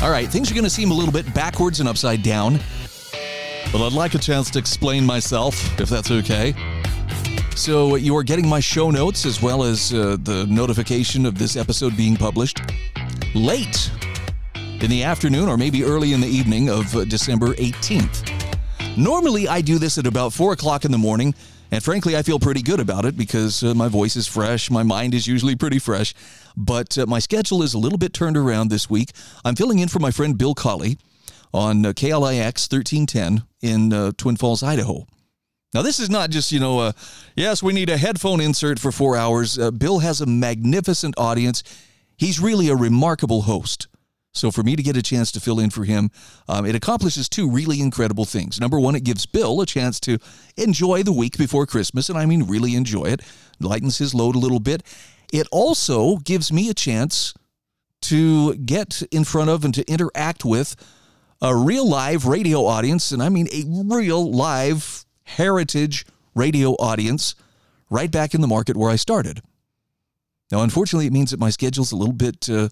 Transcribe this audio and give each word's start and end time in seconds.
All 0.00 0.10
right, 0.10 0.28
things 0.28 0.48
are 0.48 0.54
going 0.54 0.62
to 0.62 0.70
seem 0.70 0.92
a 0.92 0.94
little 0.94 1.12
bit 1.12 1.34
backwards 1.34 1.80
and 1.80 1.88
upside 1.88 2.22
down, 2.22 2.60
but 3.72 3.84
I'd 3.84 3.92
like 3.92 4.14
a 4.14 4.18
chance 4.18 4.48
to 4.50 4.58
explain 4.60 5.04
myself, 5.04 5.80
if 5.80 5.88
that's 5.88 6.12
okay. 6.12 6.54
So, 7.56 7.96
you 7.96 8.16
are 8.16 8.22
getting 8.22 8.46
my 8.46 8.60
show 8.60 8.92
notes 8.92 9.26
as 9.26 9.42
well 9.42 9.64
as 9.64 9.92
uh, 9.92 10.16
the 10.22 10.46
notification 10.48 11.26
of 11.26 11.36
this 11.36 11.56
episode 11.56 11.96
being 11.96 12.16
published 12.16 12.60
late 13.34 13.90
in 14.54 14.88
the 14.88 15.02
afternoon 15.02 15.48
or 15.48 15.56
maybe 15.56 15.82
early 15.82 16.12
in 16.12 16.20
the 16.20 16.28
evening 16.28 16.70
of 16.70 16.94
uh, 16.94 17.04
December 17.04 17.54
18th. 17.54 18.96
Normally, 18.96 19.48
I 19.48 19.60
do 19.60 19.78
this 19.80 19.98
at 19.98 20.06
about 20.06 20.32
4 20.32 20.52
o'clock 20.52 20.84
in 20.84 20.92
the 20.92 20.98
morning, 20.98 21.34
and 21.70 21.82
frankly, 21.82 22.16
I 22.16 22.22
feel 22.22 22.38
pretty 22.38 22.62
good 22.62 22.80
about 22.80 23.04
it 23.04 23.16
because 23.16 23.62
uh, 23.62 23.74
my 23.74 23.88
voice 23.88 24.16
is 24.16 24.26
fresh, 24.26 24.70
my 24.70 24.82
mind 24.82 25.14
is 25.14 25.26
usually 25.26 25.56
pretty 25.56 25.78
fresh, 25.78 26.14
but 26.56 26.96
uh, 26.96 27.06
my 27.06 27.18
schedule 27.18 27.62
is 27.62 27.74
a 27.74 27.78
little 27.78 27.98
bit 27.98 28.12
turned 28.12 28.36
around 28.36 28.68
this 28.68 28.88
week. 28.88 29.10
I'm 29.44 29.56
filling 29.56 29.78
in 29.78 29.88
for 29.88 29.98
my 29.98 30.10
friend 30.10 30.38
Bill 30.38 30.54
Colley 30.54 30.98
on 31.52 31.84
uh, 31.84 31.92
KLIX 31.92 32.70
1310 32.70 33.42
in 33.60 33.92
uh, 33.92 34.12
Twin 34.16 34.36
Falls, 34.36 34.62
Idaho. 34.62 35.06
Now, 35.74 35.82
this 35.82 36.00
is 36.00 36.08
not 36.08 36.30
just, 36.30 36.50
you 36.50 36.60
know, 36.60 36.78
uh, 36.78 36.92
yes, 37.36 37.62
we 37.62 37.74
need 37.74 37.90
a 37.90 37.98
headphone 37.98 38.40
insert 38.40 38.78
for 38.78 38.90
four 38.90 39.16
hours. 39.16 39.58
Uh, 39.58 39.70
Bill 39.70 39.98
has 39.98 40.20
a 40.22 40.26
magnificent 40.26 41.14
audience. 41.18 41.62
He's 42.16 42.40
really 42.40 42.68
a 42.68 42.74
remarkable 42.74 43.42
host. 43.42 43.87
So, 44.38 44.52
for 44.52 44.62
me 44.62 44.76
to 44.76 44.82
get 44.82 44.96
a 44.96 45.02
chance 45.02 45.32
to 45.32 45.40
fill 45.40 45.58
in 45.58 45.70
for 45.70 45.84
him, 45.84 46.10
um, 46.48 46.64
it 46.64 46.76
accomplishes 46.76 47.28
two 47.28 47.50
really 47.50 47.80
incredible 47.80 48.24
things. 48.24 48.60
Number 48.60 48.78
one, 48.78 48.94
it 48.94 49.02
gives 49.02 49.26
Bill 49.26 49.60
a 49.60 49.66
chance 49.66 49.98
to 50.00 50.18
enjoy 50.56 51.02
the 51.02 51.12
week 51.12 51.36
before 51.36 51.66
Christmas, 51.66 52.08
and 52.08 52.16
I 52.16 52.24
mean 52.24 52.44
really 52.44 52.76
enjoy 52.76 53.06
it, 53.06 53.20
lightens 53.58 53.98
his 53.98 54.14
load 54.14 54.36
a 54.36 54.38
little 54.38 54.60
bit. 54.60 54.84
It 55.32 55.48
also 55.50 56.18
gives 56.18 56.52
me 56.52 56.70
a 56.70 56.74
chance 56.74 57.34
to 58.02 58.54
get 58.54 59.02
in 59.10 59.24
front 59.24 59.50
of 59.50 59.64
and 59.64 59.74
to 59.74 59.84
interact 59.90 60.44
with 60.44 60.76
a 61.42 61.54
real 61.54 61.88
live 61.88 62.24
radio 62.24 62.64
audience, 62.64 63.10
and 63.10 63.20
I 63.20 63.28
mean 63.28 63.48
a 63.52 63.64
real 63.92 64.30
live 64.30 65.04
heritage 65.24 66.06
radio 66.36 66.72
audience 66.74 67.34
right 67.90 68.10
back 68.10 68.34
in 68.34 68.40
the 68.40 68.46
market 68.46 68.76
where 68.76 68.90
I 68.90 68.96
started. 68.96 69.42
Now, 70.52 70.62
unfortunately, 70.62 71.06
it 71.06 71.12
means 71.12 71.32
that 71.32 71.40
my 71.40 71.50
schedule's 71.50 71.92
a 71.92 71.96
little 71.96 72.14
bit 72.14 72.48
uh, 72.48 72.68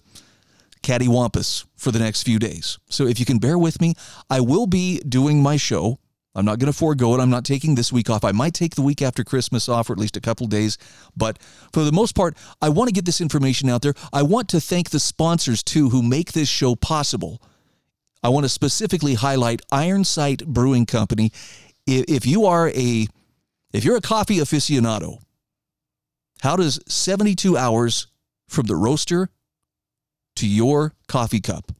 cattywampus 0.87 1.65
for 1.75 1.91
the 1.91 1.99
next 1.99 2.23
few 2.23 2.39
days. 2.39 2.79
So 2.89 3.07
if 3.07 3.19
you 3.19 3.25
can 3.25 3.39
bear 3.39 3.57
with 3.57 3.81
me, 3.81 3.93
I 4.29 4.39
will 4.39 4.67
be 4.67 4.99
doing 4.99 5.41
my 5.41 5.57
show. 5.57 5.99
I'm 6.33 6.45
not 6.45 6.59
going 6.59 6.71
to 6.71 6.77
forego 6.77 7.15
it. 7.15 7.19
I'm 7.19 7.31
not 7.31 7.45
taking 7.45 7.75
this 7.75 7.91
week 7.91 8.09
off. 8.09 8.23
I 8.23 8.31
might 8.31 8.53
take 8.53 8.75
the 8.75 8.83
week 8.83 9.01
after 9.01 9.23
Christmas 9.23 9.67
off, 9.67 9.89
or 9.89 9.93
at 9.93 9.99
least 9.99 10.17
a 10.17 10.21
couple 10.21 10.45
days. 10.47 10.77
But 11.15 11.39
for 11.73 11.83
the 11.83 11.91
most 11.91 12.15
part, 12.15 12.37
I 12.61 12.69
want 12.69 12.89
to 12.89 12.93
get 12.93 13.05
this 13.05 13.21
information 13.21 13.69
out 13.69 13.81
there. 13.81 13.95
I 14.13 14.21
want 14.21 14.47
to 14.49 14.61
thank 14.61 14.91
the 14.91 14.99
sponsors, 14.99 15.63
too, 15.63 15.89
who 15.89 16.03
make 16.03 16.33
this 16.33 16.47
show 16.47 16.75
possible. 16.75 17.41
I 18.23 18.29
want 18.29 18.45
to 18.45 18.49
specifically 18.49 19.15
highlight 19.15 19.61
Iron 19.71 20.03
Sight 20.03 20.45
Brewing 20.45 20.85
Company 20.85 21.31
if 21.87 22.25
you 22.25 22.45
are 22.45 22.69
a 22.69 23.07
if 23.73 23.83
you're 23.83 23.97
a 23.97 24.01
coffee 24.01 24.37
aficionado, 24.37 25.19
how 26.41 26.55
does 26.55 26.79
72 26.87 27.57
hours 27.57 28.07
from 28.47 28.65
the 28.65 28.75
roaster 28.75 29.29
to 30.37 30.47
your 30.47 30.93
coffee 31.07 31.41
cup? 31.41 31.71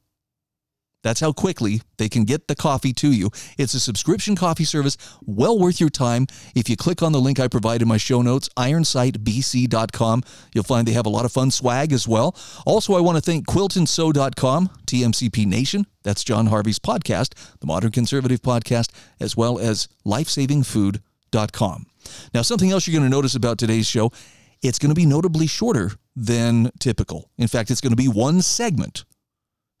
That's 1.04 1.20
how 1.20 1.32
quickly 1.32 1.80
they 1.96 2.08
can 2.08 2.24
get 2.24 2.48
the 2.48 2.56
coffee 2.56 2.92
to 2.94 3.12
you. 3.12 3.30
It's 3.56 3.74
a 3.74 3.80
subscription 3.80 4.34
coffee 4.34 4.64
service, 4.64 4.96
well 5.24 5.58
worth 5.58 5.80
your 5.80 5.90
time. 5.90 6.26
If 6.54 6.68
you 6.68 6.76
click 6.76 7.02
on 7.02 7.12
the 7.12 7.20
link 7.20 7.38
I 7.38 7.48
provide 7.48 7.82
in 7.82 7.88
my 7.88 7.96
show 7.96 8.20
notes, 8.20 8.48
ironsightbc.com, 8.56 10.22
you'll 10.52 10.64
find 10.64 10.86
they 10.86 10.92
have 10.92 11.06
a 11.06 11.10
lot 11.10 11.24
of 11.24 11.32
fun 11.32 11.50
swag 11.50 11.92
as 11.92 12.08
well. 12.08 12.36
Also, 12.66 12.94
I 12.94 13.00
want 13.00 13.16
to 13.16 13.22
thank 13.22 13.46
quiltandsew.com, 13.46 14.70
TMCP 14.86 15.46
Nation, 15.46 15.86
that's 16.02 16.24
John 16.24 16.46
Harvey's 16.46 16.78
podcast, 16.78 17.34
the 17.60 17.66
Modern 17.66 17.92
Conservative 17.92 18.42
Podcast, 18.42 18.90
as 19.20 19.36
well 19.36 19.58
as 19.58 19.88
lifesavingfood.com. 20.04 21.86
Now, 22.34 22.42
something 22.42 22.70
else 22.70 22.86
you're 22.86 22.98
going 22.98 23.08
to 23.08 23.16
notice 23.16 23.34
about 23.34 23.58
today's 23.58 23.86
show, 23.86 24.10
it's 24.62 24.78
going 24.78 24.90
to 24.90 24.94
be 24.94 25.06
notably 25.06 25.46
shorter 25.46 25.92
than 26.26 26.70
typical. 26.78 27.30
In 27.38 27.48
fact, 27.48 27.70
it's 27.70 27.80
going 27.80 27.92
to 27.92 27.96
be 27.96 28.08
one 28.08 28.42
segment. 28.42 29.04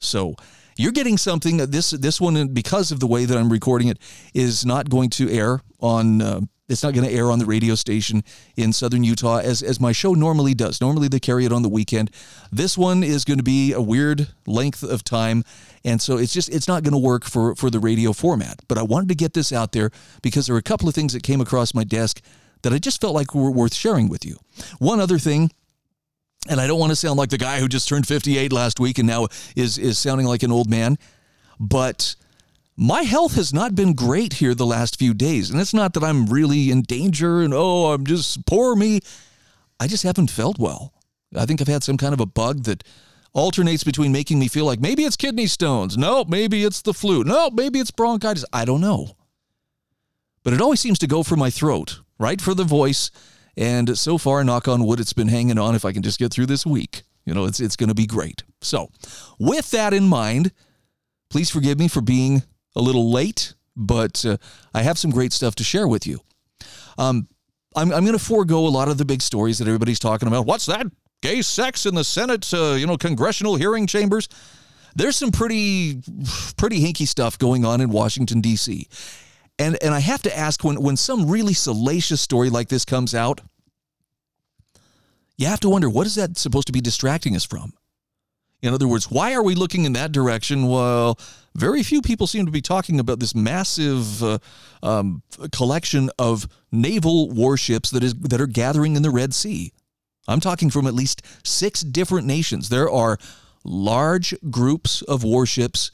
So, 0.00 0.34
you're 0.76 0.92
getting 0.92 1.18
something 1.18 1.56
this 1.56 1.90
this 1.90 2.20
one 2.20 2.48
because 2.54 2.92
of 2.92 3.00
the 3.00 3.06
way 3.06 3.24
that 3.24 3.36
I'm 3.36 3.50
recording 3.50 3.88
it 3.88 3.98
is 4.32 4.64
not 4.64 4.88
going 4.88 5.10
to 5.10 5.28
air 5.28 5.60
on 5.80 6.22
uh, 6.22 6.40
it's 6.68 6.84
not 6.84 6.94
going 6.94 7.06
to 7.06 7.12
air 7.12 7.30
on 7.30 7.40
the 7.40 7.46
radio 7.46 7.74
station 7.74 8.22
in 8.56 8.72
southern 8.72 9.02
Utah 9.02 9.38
as 9.38 9.60
as 9.60 9.80
my 9.80 9.90
show 9.90 10.14
normally 10.14 10.54
does. 10.54 10.80
Normally 10.80 11.08
they 11.08 11.18
carry 11.18 11.44
it 11.44 11.52
on 11.52 11.62
the 11.62 11.68
weekend. 11.68 12.10
This 12.52 12.78
one 12.78 13.02
is 13.02 13.24
going 13.24 13.38
to 13.38 13.44
be 13.44 13.72
a 13.72 13.80
weird 13.80 14.28
length 14.46 14.84
of 14.84 15.02
time 15.02 15.42
and 15.84 16.00
so 16.00 16.16
it's 16.16 16.32
just 16.32 16.48
it's 16.48 16.68
not 16.68 16.84
going 16.84 16.92
to 16.92 16.98
work 16.98 17.24
for 17.24 17.56
for 17.56 17.70
the 17.70 17.80
radio 17.80 18.12
format. 18.12 18.60
But 18.68 18.78
I 18.78 18.82
wanted 18.84 19.08
to 19.08 19.16
get 19.16 19.34
this 19.34 19.52
out 19.52 19.72
there 19.72 19.90
because 20.22 20.46
there 20.46 20.54
were 20.54 20.60
a 20.60 20.62
couple 20.62 20.88
of 20.88 20.94
things 20.94 21.12
that 21.12 21.24
came 21.24 21.40
across 21.40 21.74
my 21.74 21.84
desk 21.84 22.20
that 22.62 22.72
I 22.72 22.78
just 22.78 23.00
felt 23.00 23.14
like 23.14 23.34
were 23.34 23.50
worth 23.50 23.74
sharing 23.74 24.08
with 24.08 24.24
you. 24.24 24.36
One 24.78 25.00
other 25.00 25.18
thing 25.18 25.50
and 26.48 26.60
I 26.60 26.66
don't 26.66 26.78
want 26.78 26.90
to 26.90 26.96
sound 26.96 27.18
like 27.18 27.30
the 27.30 27.38
guy 27.38 27.60
who 27.60 27.68
just 27.68 27.88
turned 27.88 28.06
58 28.06 28.52
last 28.52 28.78
week 28.78 28.98
and 28.98 29.08
now 29.08 29.28
is 29.56 29.78
is 29.78 29.98
sounding 29.98 30.26
like 30.26 30.42
an 30.42 30.52
old 30.52 30.70
man, 30.70 30.96
but 31.58 32.14
my 32.76 33.02
health 33.02 33.34
has 33.34 33.52
not 33.52 33.74
been 33.74 33.92
great 33.92 34.34
here 34.34 34.54
the 34.54 34.64
last 34.64 35.00
few 35.00 35.12
days. 35.12 35.50
And 35.50 35.60
it's 35.60 35.74
not 35.74 35.94
that 35.94 36.04
I'm 36.04 36.26
really 36.26 36.70
in 36.70 36.82
danger 36.82 37.40
and 37.40 37.52
oh, 37.52 37.92
I'm 37.92 38.06
just 38.06 38.46
poor 38.46 38.76
me. 38.76 39.00
I 39.80 39.88
just 39.88 40.04
haven't 40.04 40.30
felt 40.30 40.60
well. 40.60 40.92
I 41.34 41.44
think 41.44 41.60
I've 41.60 41.68
had 41.68 41.82
some 41.82 41.96
kind 41.96 42.14
of 42.14 42.20
a 42.20 42.26
bug 42.26 42.62
that 42.64 42.84
alternates 43.34 43.82
between 43.82 44.12
making 44.12 44.38
me 44.38 44.46
feel 44.46 44.64
like 44.64 44.78
maybe 44.78 45.04
it's 45.04 45.16
kidney 45.16 45.48
stones. 45.48 45.98
No, 45.98 46.24
maybe 46.24 46.64
it's 46.64 46.80
the 46.80 46.94
flu. 46.94 47.24
No, 47.24 47.50
maybe 47.50 47.80
it's 47.80 47.90
bronchitis. 47.90 48.44
I 48.52 48.64
don't 48.64 48.80
know. 48.80 49.16
But 50.44 50.52
it 50.52 50.60
always 50.60 50.78
seems 50.78 51.00
to 51.00 51.08
go 51.08 51.24
for 51.24 51.36
my 51.36 51.50
throat, 51.50 52.00
right 52.18 52.40
for 52.40 52.54
the 52.54 52.64
voice 52.64 53.10
and 53.58 53.98
so 53.98 54.18
far, 54.18 54.44
knock 54.44 54.68
on 54.68 54.84
wood, 54.84 55.00
it's 55.00 55.12
been 55.12 55.26
hanging 55.26 55.58
on. 55.58 55.74
If 55.74 55.84
I 55.84 55.92
can 55.92 56.04
just 56.04 56.20
get 56.20 56.32
through 56.32 56.46
this 56.46 56.64
week, 56.64 57.02
you 57.26 57.34
know, 57.34 57.44
it's, 57.44 57.58
it's 57.58 57.74
going 57.74 57.88
to 57.88 57.94
be 57.94 58.06
great. 58.06 58.44
So, 58.62 58.88
with 59.36 59.72
that 59.72 59.92
in 59.92 60.04
mind, 60.04 60.52
please 61.28 61.50
forgive 61.50 61.76
me 61.76 61.88
for 61.88 62.00
being 62.00 62.44
a 62.76 62.80
little 62.80 63.10
late, 63.10 63.54
but 63.76 64.24
uh, 64.24 64.36
I 64.72 64.82
have 64.82 64.96
some 64.96 65.10
great 65.10 65.32
stuff 65.32 65.56
to 65.56 65.64
share 65.64 65.88
with 65.88 66.06
you. 66.06 66.20
Um, 66.98 67.26
I'm, 67.74 67.92
I'm 67.92 68.04
going 68.04 68.16
to 68.16 68.24
forego 68.24 68.64
a 68.64 68.68
lot 68.68 68.88
of 68.88 68.96
the 68.96 69.04
big 69.04 69.22
stories 69.22 69.58
that 69.58 69.66
everybody's 69.66 69.98
talking 69.98 70.28
about. 70.28 70.46
What's 70.46 70.66
that? 70.66 70.86
Gay 71.20 71.42
sex 71.42 71.84
in 71.84 71.96
the 71.96 72.04
Senate, 72.04 72.54
uh, 72.54 72.76
you 72.78 72.86
know, 72.86 72.96
congressional 72.96 73.56
hearing 73.56 73.88
chambers. 73.88 74.28
There's 74.94 75.16
some 75.16 75.32
pretty, 75.32 76.00
pretty 76.56 76.80
hinky 76.80 77.08
stuff 77.08 77.36
going 77.38 77.64
on 77.64 77.80
in 77.80 77.90
Washington, 77.90 78.40
D.C. 78.40 78.86
And 79.58 79.76
and 79.82 79.94
I 79.94 80.00
have 80.00 80.22
to 80.22 80.36
ask 80.36 80.62
when 80.62 80.80
when 80.80 80.96
some 80.96 81.28
really 81.28 81.54
salacious 81.54 82.20
story 82.20 82.50
like 82.50 82.68
this 82.68 82.84
comes 82.84 83.14
out, 83.14 83.40
you 85.36 85.46
have 85.46 85.60
to 85.60 85.68
wonder 85.68 85.90
what 85.90 86.06
is 86.06 86.14
that 86.14 86.38
supposed 86.38 86.66
to 86.66 86.72
be 86.72 86.80
distracting 86.80 87.34
us 87.34 87.44
from? 87.44 87.72
In 88.60 88.74
other 88.74 88.88
words, 88.88 89.10
why 89.10 89.34
are 89.34 89.42
we 89.42 89.54
looking 89.54 89.84
in 89.84 89.92
that 89.92 90.10
direction? 90.10 90.66
Well, 90.66 91.18
very 91.54 91.82
few 91.82 92.02
people 92.02 92.26
seem 92.26 92.44
to 92.46 92.52
be 92.52 92.60
talking 92.60 92.98
about 92.98 93.20
this 93.20 93.34
massive 93.34 94.22
uh, 94.22 94.38
um, 94.82 95.22
collection 95.52 96.10
of 96.18 96.48
naval 96.72 97.30
warships 97.30 97.90
that 97.90 98.02
is 98.02 98.14
that 98.14 98.40
are 98.40 98.46
gathering 98.46 98.96
in 98.96 99.02
the 99.02 99.10
Red 99.10 99.32
Sea. 99.32 99.72
I'm 100.26 100.40
talking 100.40 100.70
from 100.70 100.86
at 100.86 100.94
least 100.94 101.22
six 101.44 101.80
different 101.80 102.26
nations. 102.26 102.68
There 102.68 102.90
are 102.90 103.16
large 103.64 104.34
groups 104.50 105.02
of 105.02 105.24
warships, 105.24 105.90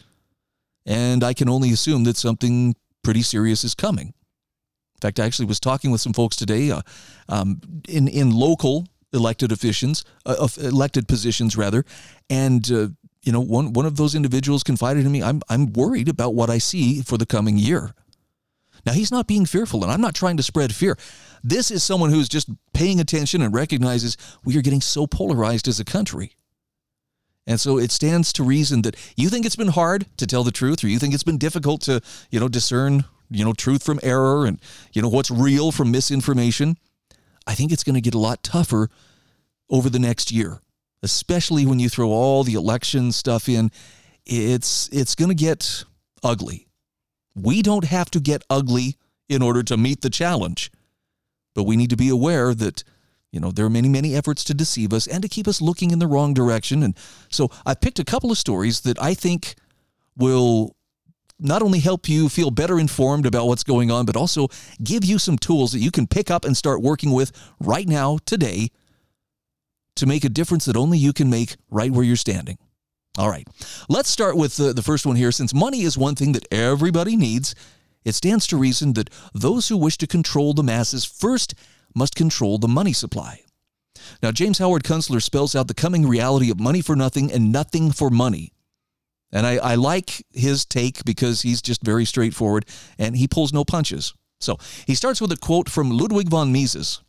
and 0.87 1.23
I 1.23 1.35
can 1.35 1.49
only 1.49 1.71
assume 1.71 2.05
that 2.05 2.17
something 2.17 2.75
pretty 3.05 3.23
serious 3.23 3.63
is 3.63 3.75
coming. 3.75 4.09
In 4.09 5.01
fact, 5.01 5.21
I 5.21 5.27
actually 5.27 5.47
was 5.47 5.61
talking 5.61 5.91
with 5.91 6.01
some 6.01 6.13
folks 6.13 6.35
today 6.35 6.71
uh, 6.71 6.83
um, 7.29 7.61
in 7.89 8.09
in 8.09 8.31
local 8.31 8.87
elected 9.13 9.53
officials, 9.53 10.05
uh, 10.27 10.49
elected 10.59 11.07
positions 11.07 11.57
rather, 11.57 11.85
and 12.29 12.71
uh, 12.73 12.89
you 13.23 13.33
know 13.33 13.41
one 13.41 13.73
one 13.73 13.87
of 13.87 13.97
those 13.97 14.15
individuals 14.15 14.63
confided 14.63 15.07
in 15.07 15.13
me, 15.13 15.23
I'm 15.23 15.41
I'm 15.49 15.73
worried 15.73 16.09
about 16.09 16.35
what 16.35 16.51
I 16.51 16.59
see 16.59 17.03
for 17.03 17.19
the 17.19 17.27
coming 17.27 17.59
year. 17.59 17.95
Now 18.87 18.93
he's 18.93 19.13
not 19.13 19.27
being 19.27 19.47
fearful, 19.47 19.83
and 19.83 19.93
I'm 19.93 20.01
not 20.01 20.15
trying 20.15 20.37
to 20.37 20.43
spread 20.43 20.75
fear. 20.75 20.97
This 21.43 21.71
is 21.71 21.83
someone 21.83 22.11
who's 22.11 22.29
just 22.29 22.49
paying 22.73 23.01
attention 23.01 23.43
and 23.43 23.55
recognizes 23.55 24.17
we 24.45 24.57
are 24.59 24.63
getting 24.63 24.81
so 24.81 25.07
polarized 25.07 25.69
as 25.69 25.81
a 25.81 25.85
country. 25.85 26.37
And 27.47 27.61
so 27.61 27.79
it 27.79 27.93
stands 27.93 28.33
to 28.35 28.43
reason 28.43 28.83
that 28.83 28.97
you 29.17 29.29
think 29.29 29.45
it's 29.45 29.57
been 29.57 29.69
hard 29.69 30.07
to 30.17 30.27
tell 30.27 30.45
the 30.45 30.51
truth, 30.51 30.83
or 30.83 30.89
you 30.89 30.99
think 30.99 31.13
it's 31.13 31.23
been 31.23 31.39
difficult 31.39 31.83
to, 31.83 32.01
you 32.31 32.41
know, 32.41 32.49
discern, 32.49 33.05
you 33.31 33.45
know, 33.45 33.53
truth 33.53 33.83
from 33.83 34.01
error 34.03 34.47
and, 34.47 34.61
you 34.93 35.03
know, 35.03 35.09
what's 35.09 35.31
real 35.31 35.71
from 35.71 35.91
misinformation. 35.91 36.79
I 37.47 37.55
think 37.55 37.71
it's 37.71 37.85
going 37.85 37.97
to 37.97 38.01
get 38.01 38.15
a 38.15 38.19
lot 38.19 38.43
tougher 38.43 38.89
over 39.69 39.91
the 39.91 39.99
next 39.99 40.33
year, 40.33 40.61
especially 41.03 41.67
when 41.67 41.79
you 41.79 41.89
throw 41.91 42.09
all 42.09 42.45
the 42.45 42.55
election 42.55 43.13
stuff 43.13 43.49
in. 43.49 43.71
It's 44.25 44.89
it's 44.91 45.15
going 45.15 45.29
to 45.29 45.35
get 45.35 45.85
ugly. 46.23 46.67
We 47.35 47.61
don't 47.61 47.85
have 47.85 48.11
to 48.13 48.21
get 48.21 48.43
ugly 48.49 48.97
in 49.29 49.43
order 49.43 49.63
to 49.65 49.77
meet 49.77 50.01
the 50.01 50.11
challenge. 50.11 50.71
But 51.55 51.65
we 51.65 51.77
need 51.77 51.91
to 51.91 51.97
be 51.97 52.09
aware 52.09 52.55
that 52.55 52.85
you 53.35 53.41
know, 53.41 53.51
there 53.51 53.67
are 53.67 53.71
many, 53.71 53.89
many 53.89 54.15
efforts 54.15 54.45
to 54.45 54.55
deceive 54.55 54.93
us 54.93 55.09
and 55.09 55.21
to 55.23 55.29
keep 55.29 55.49
us 55.49 55.61
looking 55.61 55.91
in 55.91 55.99
the 55.99 56.07
wrong 56.07 56.35
direction. 56.35 56.85
And 56.85 56.97
so 57.29 57.51
I 57.67 57.75
picked 57.75 57.99
a 57.99 58.05
couple 58.05 58.31
of 58.31 58.39
stories 58.39 58.83
that 58.83 58.97
I 59.03 59.13
think 59.13 59.57
will 60.17 60.77
not 61.41 61.61
only 61.61 61.81
help 61.81 62.09
you 62.09 62.29
feel 62.29 62.53
better 62.53 62.79
informed 62.79 63.27
about 63.27 63.49
what's 63.49 63.65
going 63.65 63.91
on, 63.91 64.07
but 64.07 64.15
also 64.15 64.47
give 64.83 65.05
you 65.05 65.19
some 65.19 65.37
tools 65.37 65.73
that 65.73 65.81
you 65.81 65.91
can 65.91 66.07
pick 66.07 66.31
up 66.31 66.45
and 66.45 66.57
start 66.57 66.81
working 66.81 67.11
with 67.11 67.33
right 67.59 67.89
now, 67.89 68.19
today, 68.25 68.69
to 69.97 70.07
make 70.07 70.25
a 70.25 70.29
difference 70.29 70.65
that 70.67 70.77
only 70.77 70.97
you 70.97 71.13
can 71.13 71.29
make 71.29 71.57
right 71.71 71.91
where 71.91 72.05
you're 72.05 72.15
standing. 72.15 72.57
All 73.19 73.29
right, 73.29 73.47
let's 73.89 74.11
start 74.11 74.37
with 74.37 74.57
the, 74.57 74.73
the 74.73 74.83
first 74.83 75.07
one 75.07 75.17
here. 75.17 75.33
Since 75.33 75.53
money 75.53 75.83
is 75.83 75.99
one 75.99 76.15
thing 76.15 76.33
that 76.33 76.47
everybody 76.53 77.17
needs, 77.17 77.57
it 78.05 78.15
stands 78.15 78.47
to 78.49 78.57
reason 78.57 78.93
that 78.95 79.11
those 79.33 79.69
who 79.69 79.77
wish 79.77 79.97
to 79.99 80.07
control 80.07 80.53
the 80.53 80.63
masses 80.63 81.05
first 81.05 81.55
must 81.95 82.15
control 82.15 82.59
the 82.59 82.69
money 82.69 82.93
supply. 82.93 83.41
Now, 84.23 84.33
James 84.33 84.59
Howard 84.59 84.85
Kunstler 84.85 85.23
spells 85.23 85.55
out 85.55 85.69
the 85.69 85.75
coming 85.75 86.07
reality 86.07 86.51
of 86.51 86.61
money 86.61 86.83
for 86.83 86.97
nothing 86.97 87.33
and 87.33 87.53
nothing 87.53 87.93
for 87.93 88.11
money. 88.11 88.53
And 89.33 89.47
I, 89.47 89.57
I, 89.57 89.75
like 89.75 90.25
his 90.33 90.65
take 90.65 91.05
because 91.05 91.43
he's 91.43 91.61
just 91.61 91.83
very 91.83 92.05
straightforward 92.05 92.67
and 92.99 93.17
he 93.17 93.27
pulls 93.27 93.53
no 93.53 93.65
punches. 93.65 94.15
So 94.41 94.59
he 94.87 94.95
starts 94.95 95.21
with 95.21 95.33
a 95.33 95.37
quote 95.37 95.69
from 95.69 95.91
Ludwig 95.91 96.29
von 96.29 96.53
Mises 96.53 97.01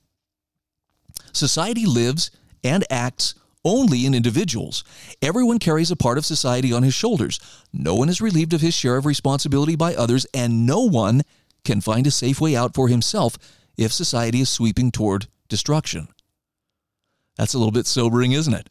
Society 1.34 1.86
lives 1.86 2.32
and 2.64 2.84
acts 2.90 3.36
only 3.66 4.06
in 4.06 4.14
individuals. 4.14 4.84
Everyone 5.22 5.60
carries 5.60 5.92
a 5.92 5.96
part 5.96 6.18
of 6.18 6.26
society 6.26 6.72
on 6.72 6.84
his 6.84 6.94
shoulders. 6.94 7.40
No 7.74 7.96
one 7.96 8.08
is 8.08 8.22
relieved 8.22 8.54
of 8.54 8.62
his 8.62 8.74
share 8.74 8.96
of 8.96 9.06
responsibility 9.06 9.76
by 9.76 9.96
others, 9.96 10.26
and 10.34 10.66
no 10.66 10.82
one 10.82 11.24
can 11.66 11.82
find 11.82 12.08
a 12.08 12.12
safe 12.12 12.40
way 12.40 12.56
out 12.56 12.76
for 12.76 12.88
himself 12.88 13.38
if 13.76 13.92
society 13.92 14.40
is 14.40 14.50
sweeping 14.50 14.92
toward 14.92 15.28
destruction. 15.50 16.08
That's 17.38 17.54
a 17.54 17.58
little 17.58 17.72
bit 17.72 17.88
sobering, 17.88 18.32
isn't 18.32 18.54
it? 18.54 18.70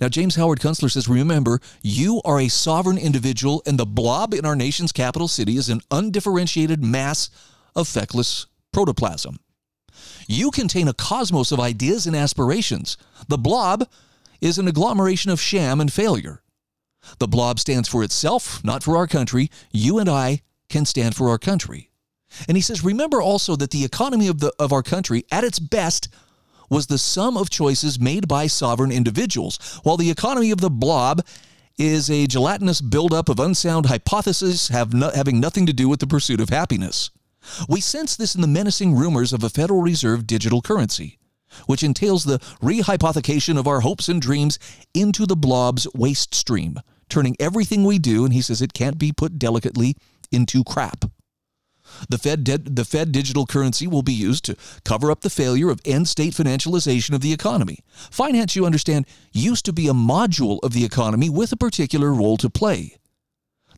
Now, 0.00 0.08
James 0.08 0.36
Howard 0.36 0.60
Kunstler 0.60 0.90
says, 0.90 1.08
Remember, 1.08 1.60
you 1.82 2.20
are 2.24 2.40
a 2.40 2.48
sovereign 2.48 2.98
individual, 2.98 3.62
and 3.66 3.78
the 3.78 3.86
blob 3.86 4.34
in 4.34 4.44
our 4.44 4.56
nation's 4.56 4.92
capital 4.92 5.28
city 5.28 5.56
is 5.56 5.68
an 5.68 5.80
undifferentiated 5.90 6.84
mass 6.84 7.30
of 7.74 7.88
feckless 7.88 8.46
protoplasm. 8.72 9.38
You 10.28 10.50
contain 10.50 10.88
a 10.88 10.94
cosmos 10.94 11.52
of 11.52 11.60
ideas 11.60 12.06
and 12.06 12.16
aspirations. 12.16 12.96
The 13.28 13.38
blob 13.38 13.88
is 14.42 14.58
an 14.58 14.68
agglomeration 14.68 15.30
of 15.30 15.40
sham 15.40 15.80
and 15.80 15.90
failure. 15.90 16.42
The 17.18 17.28
blob 17.28 17.58
stands 17.58 17.88
for 17.88 18.02
itself, 18.02 18.62
not 18.62 18.82
for 18.82 18.96
our 18.96 19.06
country. 19.06 19.50
You 19.72 19.98
and 19.98 20.08
I 20.10 20.42
can 20.68 20.84
stand 20.84 21.14
for 21.14 21.30
our 21.30 21.38
country. 21.38 21.90
And 22.48 22.56
he 22.56 22.62
says, 22.62 22.84
remember 22.84 23.22
also 23.22 23.56
that 23.56 23.70
the 23.70 23.84
economy 23.84 24.28
of, 24.28 24.40
the, 24.40 24.52
of 24.58 24.72
our 24.72 24.82
country, 24.82 25.24
at 25.30 25.44
its 25.44 25.58
best, 25.58 26.08
was 26.68 26.86
the 26.86 26.98
sum 26.98 27.36
of 27.36 27.50
choices 27.50 28.00
made 28.00 28.26
by 28.26 28.46
sovereign 28.46 28.90
individuals, 28.90 29.80
while 29.82 29.96
the 29.96 30.10
economy 30.10 30.50
of 30.50 30.60
the 30.60 30.70
blob 30.70 31.24
is 31.78 32.10
a 32.10 32.26
gelatinous 32.26 32.80
buildup 32.80 33.28
of 33.28 33.38
unsound 33.38 33.86
hypotheses 33.86 34.70
no, 34.92 35.10
having 35.10 35.40
nothing 35.40 35.66
to 35.66 35.72
do 35.72 35.88
with 35.88 36.00
the 36.00 36.06
pursuit 36.06 36.40
of 36.40 36.48
happiness. 36.48 37.10
We 37.68 37.80
sense 37.80 38.16
this 38.16 38.34
in 38.34 38.40
the 38.40 38.46
menacing 38.46 38.94
rumors 38.94 39.32
of 39.32 39.42
a 39.42 39.50
Federal 39.50 39.82
Reserve 39.82 40.26
digital 40.26 40.62
currency, 40.62 41.18
which 41.66 41.82
entails 41.82 42.24
the 42.24 42.38
rehypothecation 42.62 43.58
of 43.58 43.66
our 43.66 43.80
hopes 43.80 44.08
and 44.08 44.20
dreams 44.20 44.58
into 44.94 45.26
the 45.26 45.36
blob's 45.36 45.86
waste 45.94 46.34
stream, 46.34 46.78
turning 47.08 47.36
everything 47.38 47.84
we 47.84 47.98
do, 47.98 48.24
and 48.24 48.32
he 48.32 48.42
says 48.42 48.62
it 48.62 48.72
can't 48.72 48.98
be 48.98 49.12
put 49.12 49.38
delicately, 49.38 49.96
into 50.30 50.64
crap. 50.64 51.04
The 52.08 52.18
Fed, 52.18 52.44
de- 52.44 52.58
the 52.58 52.84
Fed 52.84 53.12
digital 53.12 53.46
currency 53.46 53.86
will 53.86 54.02
be 54.02 54.12
used 54.12 54.44
to 54.46 54.56
cover 54.84 55.10
up 55.10 55.20
the 55.20 55.30
failure 55.30 55.70
of 55.70 55.80
end 55.84 56.08
state 56.08 56.32
financialization 56.32 57.14
of 57.14 57.20
the 57.20 57.32
economy. 57.32 57.80
Finance, 58.10 58.56
you 58.56 58.64
understand, 58.64 59.06
used 59.32 59.64
to 59.66 59.72
be 59.72 59.88
a 59.88 59.92
module 59.92 60.58
of 60.62 60.72
the 60.72 60.84
economy 60.84 61.28
with 61.28 61.52
a 61.52 61.56
particular 61.56 62.12
role 62.12 62.36
to 62.38 62.48
play. 62.48 62.96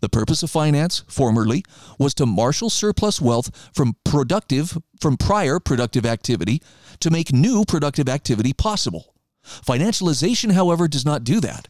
The 0.04 0.10
purpose 0.10 0.42
of 0.42 0.50
finance, 0.50 1.02
formerly, 1.08 1.64
was 1.98 2.12
to 2.16 2.26
marshal 2.26 2.68
surplus 2.68 3.22
wealth 3.22 3.70
from 3.72 3.96
productive 4.04 4.76
from 5.00 5.16
prior 5.16 5.58
productive 5.58 6.04
activity 6.04 6.60
to 7.00 7.08
make 7.08 7.32
new 7.32 7.64
productive 7.64 8.06
activity 8.10 8.52
possible. 8.52 9.14
Financialization, 9.42 10.52
however, 10.52 10.88
does 10.88 11.06
not 11.06 11.24
do 11.24 11.40
that. 11.40 11.68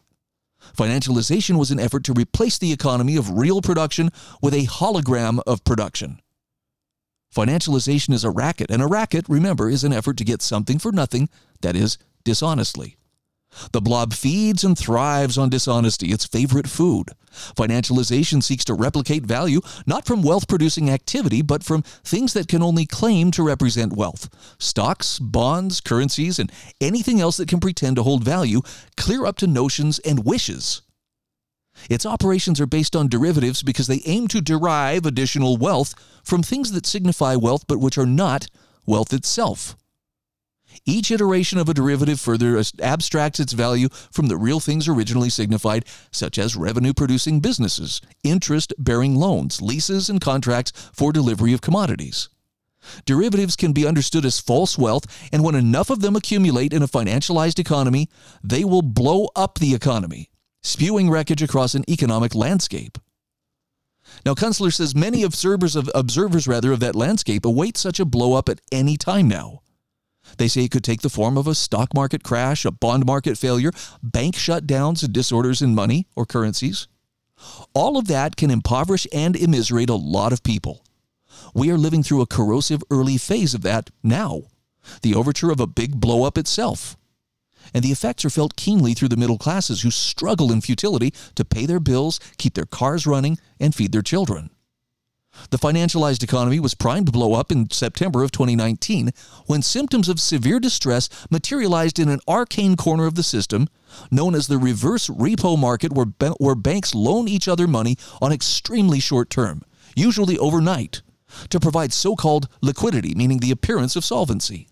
Financialization 0.77 1.57
was 1.61 1.71
an 1.71 1.79
effort 1.79 2.03
to 2.07 2.13
replace 2.13 2.59
the 2.59 2.73
economy 2.73 3.15
of 3.15 3.39
real 3.39 3.63
production 3.63 4.11
with 4.43 4.53
a 4.53 4.67
hologram 4.67 5.41
of 5.47 5.63
production. 5.63 6.19
Financialization 7.33 8.13
is 8.13 8.25
a 8.25 8.31
racket, 8.31 8.69
and 8.69 8.83
a 8.83 8.89
racket, 8.89 9.29
remember, 9.29 9.71
is 9.71 9.85
an 9.85 9.93
effort 9.93 10.17
to 10.17 10.25
get 10.25 10.43
something 10.43 10.81
for 10.81 10.91
nothing, 10.91 11.29
that 11.61 11.77
is, 11.77 11.99
dishonestly. 12.25 12.97
The 13.73 13.81
blob 13.81 14.13
feeds 14.13 14.65
and 14.65 14.77
thrives 14.77 15.39
on 15.39 15.51
dishonesty, 15.51 16.09
its 16.09 16.27
favorite 16.27 16.69
food. 16.69 17.11
Financialization 17.57 18.43
seeks 18.43 18.65
to 18.67 18.75
replicate 18.75 19.25
value 19.25 19.61
not 19.87 20.07
from 20.07 20.23
wealth 20.23 20.49
producing 20.49 20.91
activity, 20.91 21.43
but 21.43 21.65
from 21.65 21.83
things 21.83 22.33
that 22.33 22.49
can 22.49 22.63
only 22.63 22.87
claim 22.87 23.31
to 23.33 23.43
represent 23.43 23.93
wealth 23.97 24.29
stocks, 24.59 25.19
bonds, 25.19 25.81
currencies, 25.81 26.39
and 26.39 26.51
anything 26.81 27.21
else 27.21 27.37
that 27.37 27.49
can 27.49 27.61
pretend 27.61 27.97
to 27.97 28.03
hold 28.03 28.25
value, 28.25 28.61
clear 28.97 29.27
up 29.27 29.37
to 29.39 29.47
notions 29.47 29.99
and 30.01 30.25
wishes. 30.25 30.83
Its 31.91 32.07
operations 32.07 32.61
are 32.61 32.67
based 32.67 32.95
on 32.95 33.09
derivatives 33.09 33.63
because 33.63 33.89
they 33.89 34.01
aim 34.05 34.29
to 34.29 34.41
derive 34.41 35.05
additional 35.05 35.57
wealth 35.57 35.95
from 36.23 36.43
things 36.43 36.73
that 36.73 36.87
signify 36.87 37.35
wealth 37.35 37.65
but 37.67 37.81
which 37.81 37.99
are 37.99 38.07
not 38.07 38.47
wealth 38.87 39.13
itself. 39.13 39.77
Each 40.85 41.11
iteration 41.11 41.59
of 41.59 41.69
a 41.69 41.75
derivative 41.75 42.21
further 42.21 42.63
abstracts 42.81 43.41
its 43.41 43.53
value 43.53 43.89
from 44.11 44.27
the 44.29 44.37
real 44.37 44.61
things 44.61 44.89
originally 44.89 45.31
signified, 45.31 45.85
such 46.11 46.39
as 46.39 46.57
revenue 46.57 46.93
producing 46.93 47.41
businesses, 47.41 48.01
interest 48.23 48.73
bearing 48.79 49.15
loans, 49.15 49.63
leases, 49.63 50.09
and 50.09 50.21
contracts 50.21 50.73
for 50.93 51.13
delivery 51.13 51.53
of 51.53 51.61
commodities. 51.61 52.29
Derivatives 53.07 53.57
can 53.57 53.73
be 53.73 53.87
understood 53.87 54.25
as 54.27 54.41
false 54.41 54.77
wealth, 54.77 55.07
and 55.33 55.43
when 55.43 55.55
enough 55.55 55.91
of 55.91 56.01
them 56.01 56.17
accumulate 56.17 56.73
in 56.73 56.83
a 56.83 56.89
financialized 56.89 57.59
economy, 57.59 58.11
they 58.43 58.65
will 58.65 58.83
blow 58.83 59.29
up 59.35 59.59
the 59.59 59.75
economy 59.75 60.31
spewing 60.65 61.11
wreckage 61.11 61.43
across 61.43 61.75
an 61.75 61.85
economic 61.89 62.35
landscape. 62.35 62.99
Now, 64.25 64.35
Kunstler 64.35 64.73
says 64.73 64.95
many 64.95 65.23
observers 65.23 65.77
of 65.77 65.91
observers 65.95 66.49
rather 66.49 66.73
of 66.73 66.81
that 66.81 66.97
landscape 66.97 67.45
await 67.45 67.77
such 67.77 68.01
a 68.01 68.07
blowup 68.07 68.49
at 68.49 68.61
any 68.73 68.97
time 68.97 69.29
now. 69.29 69.61
They 70.39 70.49
say 70.49 70.65
it 70.65 70.71
could 70.71 70.85
take 70.85 71.03
the 71.03 71.11
form 71.11 71.37
of 71.37 71.47
a 71.47 71.55
stock 71.55 71.95
market 71.95 72.23
crash, 72.23 72.65
a 72.65 72.71
bond 72.71 73.07
market 73.07 73.39
failure, 73.39 73.71
bank 74.03 74.35
shutdowns, 74.35 75.03
and 75.03 75.13
disorders 75.13 75.63
in 75.63 75.75
money 75.75 76.07
or 76.17 76.27
currencies. 76.27 76.89
All 77.75 77.97
of 77.97 78.07
that 78.09 78.37
can 78.37 78.51
impoverish 78.51 79.07
and 79.13 79.37
immiserate 79.37 79.91
a 79.91 79.95
lot 79.95 80.33
of 80.33 80.43
people. 80.43 80.85
We 81.55 81.71
are 81.71 81.79
living 81.79 82.03
through 82.03 82.23
a 82.23 82.27
corrosive 82.27 82.83
early 82.91 83.19
phase 83.19 83.55
of 83.55 83.63
that 83.63 83.91
now, 84.03 84.43
the 85.03 85.15
overture 85.15 85.51
of 85.51 85.61
a 85.61 85.67
big 85.67 86.01
blowup 86.01 86.39
itself 86.39 86.97
and 87.73 87.83
the 87.83 87.93
effects 87.93 88.25
are 88.25 88.31
felt 88.31 88.57
keenly 88.57 88.95
through 88.95 89.09
the 89.09 89.17
middle 89.17 89.39
classes 89.39 89.83
who 89.83 89.91
struggle 89.91 90.53
in 90.53 90.61
futility 90.61 91.15
to 91.37 91.45
pay 91.45 91.67
their 91.67 91.81
bills, 91.81 92.21
keep 92.37 92.55
their 92.55 92.67
cars 92.67 93.07
running, 93.07 93.39
and 93.61 93.75
feed 93.75 93.93
their 93.93 94.03
children. 94.03 94.51
The 95.51 95.59
financialized 95.59 96.23
economy 96.23 96.61
was 96.61 96.75
primed 96.75 97.07
to 97.07 97.13
blow 97.13 97.35
up 97.35 97.51
in 97.51 97.71
September 97.71 98.23
of 98.23 98.33
2019 98.33 99.11
when 99.47 99.63
symptoms 99.63 100.09
of 100.09 100.21
severe 100.21 100.61
distress 100.61 101.09
materialized 101.31 101.99
in 101.99 102.09
an 102.09 102.21
arcane 102.27 102.77
corner 102.77 103.07
of 103.07 103.15
the 103.15 103.23
system 103.23 103.69
known 104.11 104.35
as 104.35 104.47
the 104.47 104.59
reverse 104.59 105.09
repo 105.09 105.59
market, 105.59 105.93
where, 105.93 106.07
where 106.39 106.55
banks 106.55 106.95
loan 106.95 107.29
each 107.29 107.49
other 107.49 107.67
money 107.67 107.97
on 108.21 108.33
extremely 108.33 109.01
short 109.01 109.31
term, 109.31 109.63
usually 109.95 110.39
overnight, 110.39 111.03
to 111.51 111.61
provide 111.61 111.93
so 111.93 112.15
called 112.15 112.49
liquidity, 112.61 113.15
meaning 113.15 113.39
the 113.39 113.51
appearance 113.51 113.97
of 113.97 114.05
solvency. 114.05 114.69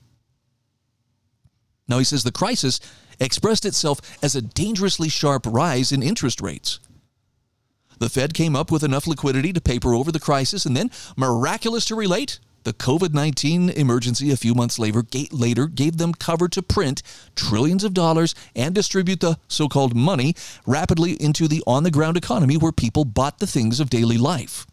Now, 1.88 1.98
he 1.98 2.04
says 2.04 2.22
the 2.22 2.32
crisis 2.32 2.80
expressed 3.20 3.64
itself 3.64 4.00
as 4.22 4.34
a 4.34 4.42
dangerously 4.42 5.08
sharp 5.08 5.44
rise 5.46 5.92
in 5.92 6.02
interest 6.02 6.40
rates. 6.40 6.80
The 8.02 8.08
Fed 8.08 8.34
came 8.34 8.56
up 8.56 8.72
with 8.72 8.82
enough 8.82 9.06
liquidity 9.06 9.52
to 9.52 9.60
paper 9.60 9.94
over 9.94 10.10
the 10.10 10.18
crisis, 10.18 10.66
and 10.66 10.76
then, 10.76 10.90
miraculous 11.16 11.84
to 11.84 11.94
relate, 11.94 12.40
the 12.64 12.72
COVID 12.72 13.14
19 13.14 13.68
emergency 13.70 14.32
a 14.32 14.36
few 14.36 14.56
months 14.56 14.76
later, 14.76 15.04
later 15.30 15.68
gave 15.68 15.98
them 15.98 16.12
cover 16.12 16.48
to 16.48 16.62
print 16.62 17.04
trillions 17.36 17.84
of 17.84 17.94
dollars 17.94 18.34
and 18.56 18.74
distribute 18.74 19.20
the 19.20 19.38
so 19.46 19.68
called 19.68 19.94
money 19.94 20.34
rapidly 20.66 21.12
into 21.12 21.46
the 21.46 21.62
on 21.64 21.84
the 21.84 21.92
ground 21.92 22.16
economy 22.16 22.56
where 22.56 22.72
people 22.72 23.04
bought 23.04 23.38
the 23.38 23.46
things 23.46 23.78
of 23.78 23.88
daily 23.88 24.18
life. 24.18 24.66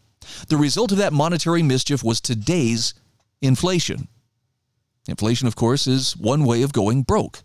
The 0.48 0.58
result 0.58 0.92
of 0.92 0.98
that 0.98 1.14
monetary 1.14 1.62
mischief 1.62 2.04
was 2.04 2.20
today's 2.20 2.96
inflation. 3.44 4.08
Inflation, 5.08 5.48
of 5.48 5.56
course, 5.56 5.86
is 5.86 6.18
one 6.18 6.46
way 6.46 6.64
of 6.64 6.74
going 6.74 7.04
broke. 7.04 7.44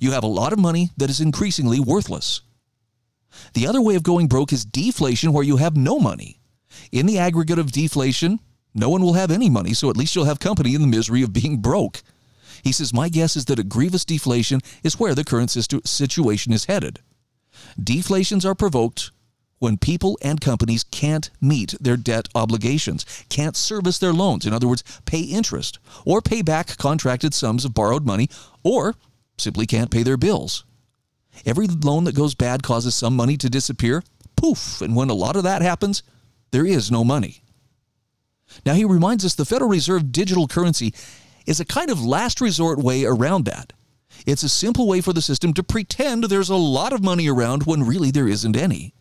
You 0.00 0.10
have 0.10 0.24
a 0.24 0.26
lot 0.40 0.52
of 0.52 0.58
money 0.58 0.90
that 0.96 1.08
is 1.08 1.20
increasingly 1.20 1.78
worthless. 1.78 2.40
The 3.54 3.66
other 3.66 3.80
way 3.80 3.94
of 3.94 4.02
going 4.02 4.28
broke 4.28 4.52
is 4.52 4.64
deflation, 4.64 5.32
where 5.32 5.44
you 5.44 5.56
have 5.56 5.76
no 5.76 5.98
money. 5.98 6.38
In 6.92 7.06
the 7.06 7.18
aggregate 7.18 7.58
of 7.58 7.72
deflation, 7.72 8.40
no 8.74 8.88
one 8.88 9.02
will 9.02 9.14
have 9.14 9.30
any 9.30 9.50
money, 9.50 9.74
so 9.74 9.90
at 9.90 9.96
least 9.96 10.14
you'll 10.14 10.24
have 10.24 10.38
company 10.38 10.74
in 10.74 10.80
the 10.80 10.86
misery 10.86 11.22
of 11.22 11.32
being 11.32 11.58
broke. 11.58 12.02
He 12.62 12.72
says, 12.72 12.92
My 12.92 13.08
guess 13.08 13.36
is 13.36 13.46
that 13.46 13.58
a 13.58 13.64
grievous 13.64 14.04
deflation 14.04 14.60
is 14.82 14.98
where 14.98 15.14
the 15.14 15.24
current 15.24 15.50
situation 15.50 16.52
is 16.52 16.66
headed. 16.66 17.00
Deflations 17.82 18.44
are 18.44 18.54
provoked 18.54 19.10
when 19.58 19.76
people 19.76 20.18
and 20.22 20.40
companies 20.40 20.84
can't 20.84 21.30
meet 21.40 21.74
their 21.80 21.96
debt 21.96 22.28
obligations, 22.34 23.04
can't 23.28 23.56
service 23.56 23.98
their 23.98 24.12
loans, 24.12 24.46
in 24.46 24.54
other 24.54 24.66
words, 24.66 24.82
pay 25.04 25.20
interest, 25.20 25.78
or 26.06 26.22
pay 26.22 26.40
back 26.40 26.76
contracted 26.78 27.34
sums 27.34 27.64
of 27.64 27.74
borrowed 27.74 28.06
money, 28.06 28.28
or 28.62 28.94
simply 29.36 29.66
can't 29.66 29.90
pay 29.90 30.02
their 30.02 30.16
bills. 30.16 30.64
Every 31.46 31.66
loan 31.66 32.04
that 32.04 32.14
goes 32.14 32.34
bad 32.34 32.62
causes 32.62 32.94
some 32.94 33.16
money 33.16 33.36
to 33.38 33.50
disappear. 33.50 34.02
Poof. 34.36 34.80
And 34.80 34.94
when 34.96 35.10
a 35.10 35.14
lot 35.14 35.36
of 35.36 35.44
that 35.44 35.62
happens, 35.62 36.02
there 36.50 36.66
is 36.66 36.90
no 36.90 37.04
money. 37.04 37.42
Now, 38.66 38.74
he 38.74 38.84
reminds 38.84 39.24
us 39.24 39.34
the 39.34 39.44
Federal 39.44 39.70
Reserve 39.70 40.12
digital 40.12 40.48
currency 40.48 40.92
is 41.46 41.60
a 41.60 41.64
kind 41.64 41.90
of 41.90 42.04
last 42.04 42.40
resort 42.40 42.78
way 42.78 43.04
around 43.04 43.44
that. 43.44 43.72
It's 44.26 44.42
a 44.42 44.48
simple 44.48 44.86
way 44.86 45.00
for 45.00 45.12
the 45.12 45.22
system 45.22 45.54
to 45.54 45.62
pretend 45.62 46.24
there's 46.24 46.50
a 46.50 46.56
lot 46.56 46.92
of 46.92 47.02
money 47.02 47.28
around 47.28 47.64
when 47.64 47.84
really 47.86 48.10
there 48.10 48.28
isn't 48.28 48.56
any. 48.56 48.94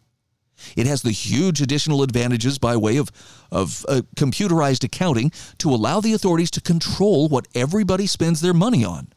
It 0.75 0.87
has 0.87 1.01
the 1.01 1.11
huge 1.11 1.61
additional 1.61 2.03
advantages 2.03 2.57
by 2.59 2.75
way 2.75 2.97
of, 2.97 3.11
of 3.51 3.85
uh, 3.87 4.01
computerized 4.15 4.83
accounting 4.83 5.31
to 5.59 5.69
allow 5.69 6.01
the 6.01 6.13
authorities 6.13 6.51
to 6.51 6.61
control 6.61 7.27
what 7.27 7.47
everybody 7.55 8.07
spends 8.07 8.41
their 8.41 8.53
money 8.53 8.83
on, 8.83 9.07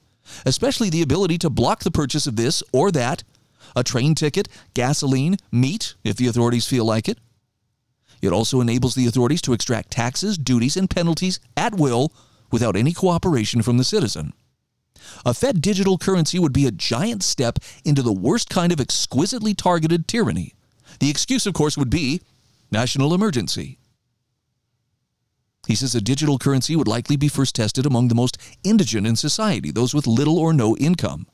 especially 0.44 0.90
the 0.90 1.02
ability 1.02 1.38
to 1.38 1.50
block 1.50 1.80
the 1.80 1.90
purchase 1.90 2.26
of 2.26 2.36
this 2.36 2.62
or 2.72 2.90
that, 2.92 3.22
a 3.74 3.82
train 3.82 4.14
ticket, 4.14 4.48
gasoline, 4.74 5.36
meat, 5.50 5.94
if 6.04 6.16
the 6.16 6.26
authorities 6.26 6.66
feel 6.66 6.84
like 6.84 7.08
it. 7.08 7.18
It 8.20 8.32
also 8.32 8.60
enables 8.60 8.94
the 8.94 9.06
authorities 9.06 9.42
to 9.42 9.52
extract 9.52 9.90
taxes, 9.90 10.38
duties, 10.38 10.76
and 10.76 10.88
penalties 10.88 11.40
at 11.56 11.74
will 11.74 12.12
without 12.50 12.76
any 12.76 12.92
cooperation 12.92 13.62
from 13.62 13.78
the 13.78 13.84
citizen. 13.84 14.32
A 15.26 15.34
Fed 15.34 15.60
digital 15.60 15.98
currency 15.98 16.38
would 16.38 16.52
be 16.52 16.66
a 16.66 16.70
giant 16.70 17.22
step 17.24 17.58
into 17.84 18.02
the 18.02 18.12
worst 18.12 18.48
kind 18.48 18.72
of 18.72 18.80
exquisitely 18.80 19.54
targeted 19.54 20.06
tyranny. 20.06 20.54
The 21.00 21.10
excuse, 21.10 21.46
of 21.46 21.54
course, 21.54 21.76
would 21.76 21.90
be 21.90 22.22
national 22.70 23.14
emergency. 23.14 23.78
He 25.66 25.74
says 25.76 25.94
a 25.94 26.00
digital 26.00 26.38
currency 26.38 26.74
would 26.74 26.88
likely 26.88 27.16
be 27.16 27.28
first 27.28 27.54
tested 27.54 27.86
among 27.86 28.08
the 28.08 28.14
most 28.14 28.36
indigent 28.64 29.06
in 29.06 29.16
society, 29.16 29.70
those 29.70 29.94
with 29.94 30.06
little 30.06 30.38
or 30.38 30.52
no 30.52 30.76
income. 30.76 31.26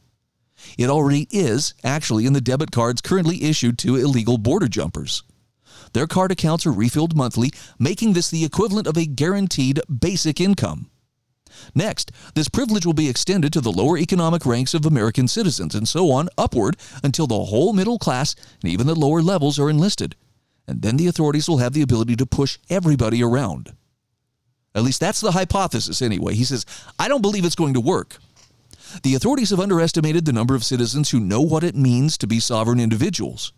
It 0.77 0.91
already 0.91 1.29
is, 1.31 1.75
actually, 1.83 2.27
in 2.27 2.33
the 2.33 2.41
debit 2.41 2.71
cards 2.71 3.01
currently 3.01 3.45
issued 3.45 3.79
to 3.79 3.97
illegal 3.97 4.39
border 4.39 4.69
jumpers. 4.69 5.23
Their 5.93 6.07
card 6.07 6.31
accounts 6.31 6.67
are 6.67 6.73
refilled 6.73 7.17
monthly, 7.17 7.53
making 7.79 8.13
this 8.13 8.31
the 8.31 8.45
equivalent 8.45 8.87
of 8.87 8.97
a 8.97 9.07
guaranteed 9.07 9.81
basic 9.89 10.41
income. 10.41 10.91
Next, 11.75 12.13
this 12.35 12.49
privilege 12.49 12.85
will 12.85 12.93
be 12.93 13.09
extended 13.09 13.53
to 13.55 13.61
the 13.61 13.73
lower 13.73 13.97
economic 13.97 14.45
ranks 14.45 14.75
of 14.75 14.85
American 14.85 15.29
citizens 15.29 15.75
and 15.75 15.89
so 15.89 16.11
on 16.11 16.29
upward 16.37 16.77
until 17.03 17.27
the 17.27 17.47
whole 17.47 17.73
middle 17.73 17.99
class 17.99 18.35
and 18.63 18.71
even 18.71 18.87
the 18.87 18.95
lower 18.95 19.23
levels 19.23 19.59
are 19.59 19.71
enlisted. 19.71 20.15
And 20.67 20.83
then 20.83 20.99
the 20.99 21.07
authorities 21.07 21.49
will 21.49 21.59
have 21.59 21.73
the 21.73 21.83
ability 21.83 22.17
to 22.17 22.27
push 22.27 22.59
everybody 22.69 23.23
around. 23.23 23.73
At 24.79 24.85
least 24.85 25.01
that's 25.01 25.21
the 25.21 25.33
hypothesis, 25.33 26.01
anyway. 26.01 26.35
He 26.35 26.45
says, 26.45 26.65
I 27.01 27.09
don't 27.09 27.21
believe 27.21 27.45
it's 27.45 27.57
going 27.57 27.75
to 27.75 27.81
work. 27.81 28.19
The 29.03 29.17
authorities 29.17 29.51
have 29.51 29.59
underestimated 29.59 30.25
the 30.25 30.33
number 30.33 30.55
of 30.55 30.63
citizens 30.63 31.11
who 31.11 31.19
know 31.19 31.41
what 31.41 31.65
it 31.65 31.75
means 31.75 32.17
to 32.19 32.29
be 32.29 32.39
sovereign 32.39 32.79
individuals. 32.79 33.53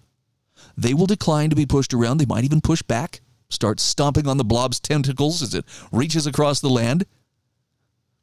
They 0.78 0.94
will 0.94 1.06
decline 1.06 1.50
to 1.50 1.56
be 1.56 1.66
pushed 1.66 1.92
around. 1.92 2.16
They 2.16 2.24
might 2.26 2.44
even 2.44 2.62
push 2.62 2.80
back, 2.80 3.20
start 3.50 3.80
stomping 3.80 4.26
on 4.26 4.38
the 4.38 4.44
blob's 4.44 4.80
tentacles 4.80 5.42
as 5.42 5.54
it 5.54 5.66
reaches 5.92 6.26
across 6.26 6.60
the 6.60 6.70
land. 6.70 7.04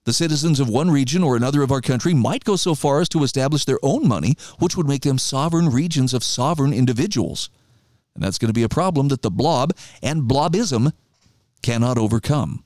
The 0.05 0.13
citizens 0.13 0.59
of 0.59 0.67
one 0.67 0.89
region 0.89 1.23
or 1.23 1.35
another 1.35 1.61
of 1.61 1.71
our 1.71 1.81
country 1.81 2.15
might 2.15 2.45
go 2.45 2.55
so 2.55 2.73
far 2.73 2.99
as 2.99 3.09
to 3.09 3.23
establish 3.23 3.65
their 3.65 3.79
own 3.83 4.07
money, 4.07 4.35
which 4.57 4.75
would 4.75 4.87
make 4.87 5.03
them 5.03 5.19
sovereign 5.19 5.69
regions 5.69 6.15
of 6.15 6.23
sovereign 6.23 6.73
individuals. 6.73 7.51
And 8.15 8.23
that's 8.23 8.39
going 8.39 8.49
to 8.49 8.53
be 8.53 8.63
a 8.63 8.69
problem 8.69 9.09
that 9.09 9.21
the 9.21 9.29
blob 9.29 9.73
and 10.01 10.23
blobism 10.23 10.93
cannot 11.61 11.99
overcome. 11.99 12.63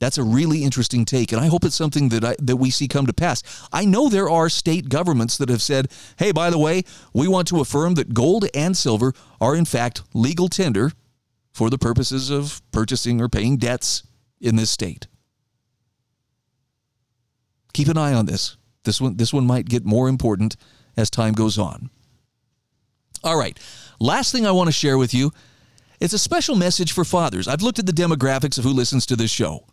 That's 0.00 0.16
a 0.16 0.24
really 0.24 0.64
interesting 0.64 1.04
take, 1.04 1.30
and 1.30 1.40
I 1.40 1.46
hope 1.46 1.62
it's 1.62 1.76
something 1.76 2.08
that 2.08 2.24
I, 2.24 2.34
that 2.40 2.56
we 2.56 2.70
see 2.70 2.88
come 2.88 3.06
to 3.06 3.12
pass. 3.12 3.42
I 3.70 3.84
know 3.84 4.08
there 4.08 4.30
are 4.30 4.48
state 4.48 4.88
governments 4.88 5.36
that 5.36 5.50
have 5.50 5.60
said, 5.60 5.92
"Hey, 6.16 6.32
by 6.32 6.48
the 6.48 6.58
way, 6.58 6.84
we 7.12 7.28
want 7.28 7.46
to 7.48 7.60
affirm 7.60 7.94
that 7.94 8.14
gold 8.14 8.46
and 8.54 8.74
silver 8.74 9.12
are 9.42 9.54
in 9.54 9.66
fact 9.66 10.02
legal 10.14 10.48
tender 10.48 10.92
for 11.52 11.68
the 11.68 11.76
purposes 11.76 12.30
of 12.30 12.62
purchasing 12.72 13.20
or 13.20 13.28
paying 13.28 13.58
debts 13.58 14.02
in 14.40 14.56
this 14.56 14.70
state." 14.70 15.06
Keep 17.74 17.88
an 17.88 17.98
eye 17.98 18.14
on 18.14 18.24
this. 18.24 18.56
This 18.84 19.02
one 19.02 19.16
this 19.16 19.34
one 19.34 19.46
might 19.46 19.68
get 19.68 19.84
more 19.84 20.08
important 20.08 20.56
as 20.96 21.10
time 21.10 21.34
goes 21.34 21.58
on. 21.58 21.90
All 23.22 23.36
right. 23.36 23.58
Last 24.00 24.32
thing 24.32 24.46
I 24.46 24.50
want 24.50 24.68
to 24.68 24.72
share 24.72 24.96
with 24.96 25.12
you 25.12 25.30
it's 26.00 26.14
a 26.14 26.18
special 26.18 26.56
message 26.56 26.92
for 26.92 27.04
fathers. 27.04 27.46
I've 27.46 27.60
looked 27.60 27.78
at 27.78 27.84
the 27.84 27.92
demographics 27.92 28.56
of 28.56 28.64
who 28.64 28.72
listens 28.72 29.04
to 29.04 29.16
this 29.16 29.30
show 29.30 29.66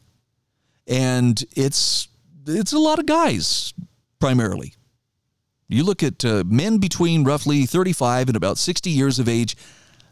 and 0.87 1.43
it's 1.55 2.07
it's 2.47 2.73
a 2.73 2.79
lot 2.79 2.99
of 2.99 3.05
guys 3.05 3.73
primarily. 4.19 4.73
You 5.67 5.83
look 5.83 6.01
at 6.01 6.23
uh, 6.23 6.43
men 6.45 6.77
between 6.77 7.25
roughly 7.25 7.65
35 7.65 8.29
and 8.29 8.37
about 8.37 8.57
60 8.57 8.89
years 8.89 9.19
of 9.19 9.27
age. 9.27 9.57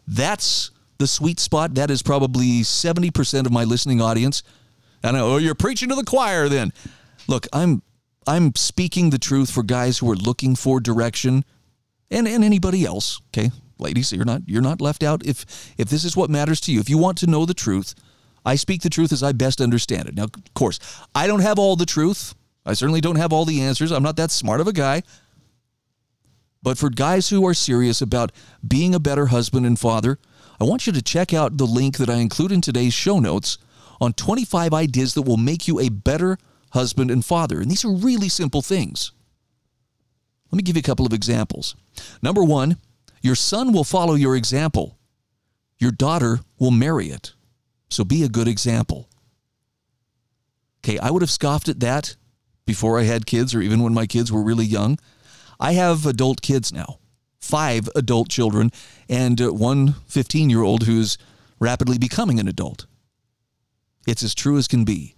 That's 0.05 0.71
the 0.97 1.07
sweet 1.07 1.39
spot. 1.39 1.75
That 1.75 1.89
is 1.89 2.01
probably 2.01 2.61
70% 2.61 3.45
of 3.45 3.51
my 3.53 3.63
listening 3.63 4.01
audience. 4.01 4.43
And 5.01 5.15
oh, 5.15 5.37
you're 5.37 5.55
preaching 5.55 5.89
to 5.89 5.95
the 5.95 6.03
choir 6.03 6.49
then. 6.49 6.73
Look, 7.27 7.47
I'm 7.53 7.81
I'm 8.27 8.55
speaking 8.55 9.11
the 9.11 9.19
truth 9.19 9.51
for 9.51 9.63
guys 9.63 9.99
who 9.99 10.11
are 10.11 10.15
looking 10.15 10.55
for 10.55 10.79
direction 10.79 11.45
and, 12.09 12.27
and 12.27 12.43
anybody 12.43 12.83
else, 12.83 13.21
okay? 13.27 13.51
Ladies, 13.77 14.11
you're 14.11 14.25
not 14.25 14.41
you're 14.47 14.61
not 14.61 14.81
left 14.81 15.03
out 15.03 15.25
if 15.25 15.73
if 15.77 15.89
this 15.89 16.03
is 16.03 16.17
what 16.17 16.29
matters 16.29 16.59
to 16.61 16.73
you. 16.73 16.79
If 16.79 16.89
you 16.89 16.97
want 16.97 17.17
to 17.19 17.27
know 17.27 17.45
the 17.45 17.53
truth, 17.53 17.93
I 18.45 18.55
speak 18.55 18.81
the 18.81 18.89
truth 18.89 19.11
as 19.11 19.23
I 19.23 19.31
best 19.31 19.59
understand 19.59 20.07
it. 20.07 20.15
Now, 20.15 20.25
of 20.25 20.53
course, 20.53 20.79
I 21.15 21.27
don't 21.27 21.41
have 21.41 21.57
all 21.57 21.75
the 21.75 21.85
truth. 21.85 22.35
I 22.65 22.73
certainly 22.73 23.01
don't 23.01 23.15
have 23.17 23.33
all 23.33 23.45
the 23.45 23.61
answers. 23.61 23.91
I'm 23.91 24.03
not 24.03 24.17
that 24.17 24.31
smart 24.31 24.61
of 24.61 24.67
a 24.67 24.73
guy. 24.73 25.03
But 26.61 26.77
for 26.77 26.89
guys 26.89 27.29
who 27.29 27.45
are 27.45 27.53
serious 27.53 28.01
about 28.01 28.31
being 28.67 28.95
a 28.95 28.99
better 28.99 29.27
husband 29.27 29.65
and 29.65 29.77
father, 29.77 30.19
I 30.59 30.63
want 30.63 30.87
you 30.87 30.93
to 30.93 31.01
check 31.01 31.33
out 31.33 31.57
the 31.57 31.65
link 31.65 31.97
that 31.97 32.09
I 32.09 32.15
include 32.15 32.51
in 32.51 32.61
today's 32.61 32.93
show 32.93 33.19
notes 33.19 33.57
on 33.99 34.13
25 34.13 34.73
ideas 34.73 35.13
that 35.13 35.23
will 35.23 35.37
make 35.37 35.67
you 35.67 35.79
a 35.79 35.89
better 35.89 36.37
husband 36.71 37.11
and 37.11 37.23
father. 37.23 37.59
And 37.59 37.69
these 37.69 37.85
are 37.85 37.91
really 37.91 38.29
simple 38.29 38.61
things. 38.61 39.11
Let 40.51 40.57
me 40.57 40.63
give 40.63 40.75
you 40.75 40.81
a 40.81 40.83
couple 40.83 41.05
of 41.05 41.13
examples. 41.13 41.75
Number 42.21 42.43
one, 42.43 42.77
your 43.21 43.35
son 43.35 43.73
will 43.73 43.83
follow 43.83 44.13
your 44.13 44.35
example, 44.35 44.97
your 45.77 45.91
daughter 45.91 46.39
will 46.59 46.71
marry 46.71 47.07
it. 47.07 47.33
So 47.89 48.03
be 48.03 48.23
a 48.23 48.29
good 48.29 48.47
example. 48.47 49.09
Okay, 50.83 50.99
I 50.99 51.11
would 51.11 51.21
have 51.21 51.31
scoffed 51.31 51.69
at 51.69 51.79
that 51.79 52.15
before 52.65 52.99
I 52.99 53.03
had 53.03 53.25
kids 53.25 53.55
or 53.55 53.61
even 53.61 53.81
when 53.81 53.93
my 53.93 54.05
kids 54.05 54.31
were 54.31 54.43
really 54.43 54.65
young. 54.65 54.99
I 55.59 55.73
have 55.73 56.05
adult 56.05 56.41
kids 56.41 56.71
now, 56.71 56.99
five 57.39 57.89
adult 57.95 58.29
children, 58.29 58.71
and 59.09 59.39
uh, 59.41 59.53
one 59.53 59.93
15 60.07 60.49
year 60.49 60.61
old 60.61 60.83
who's 60.83 61.17
rapidly 61.59 61.97
becoming 61.97 62.39
an 62.39 62.47
adult. 62.47 62.85
It's 64.07 64.23
as 64.23 64.35
true 64.35 64.57
as 64.57 64.67
can 64.67 64.83
be. 64.83 65.15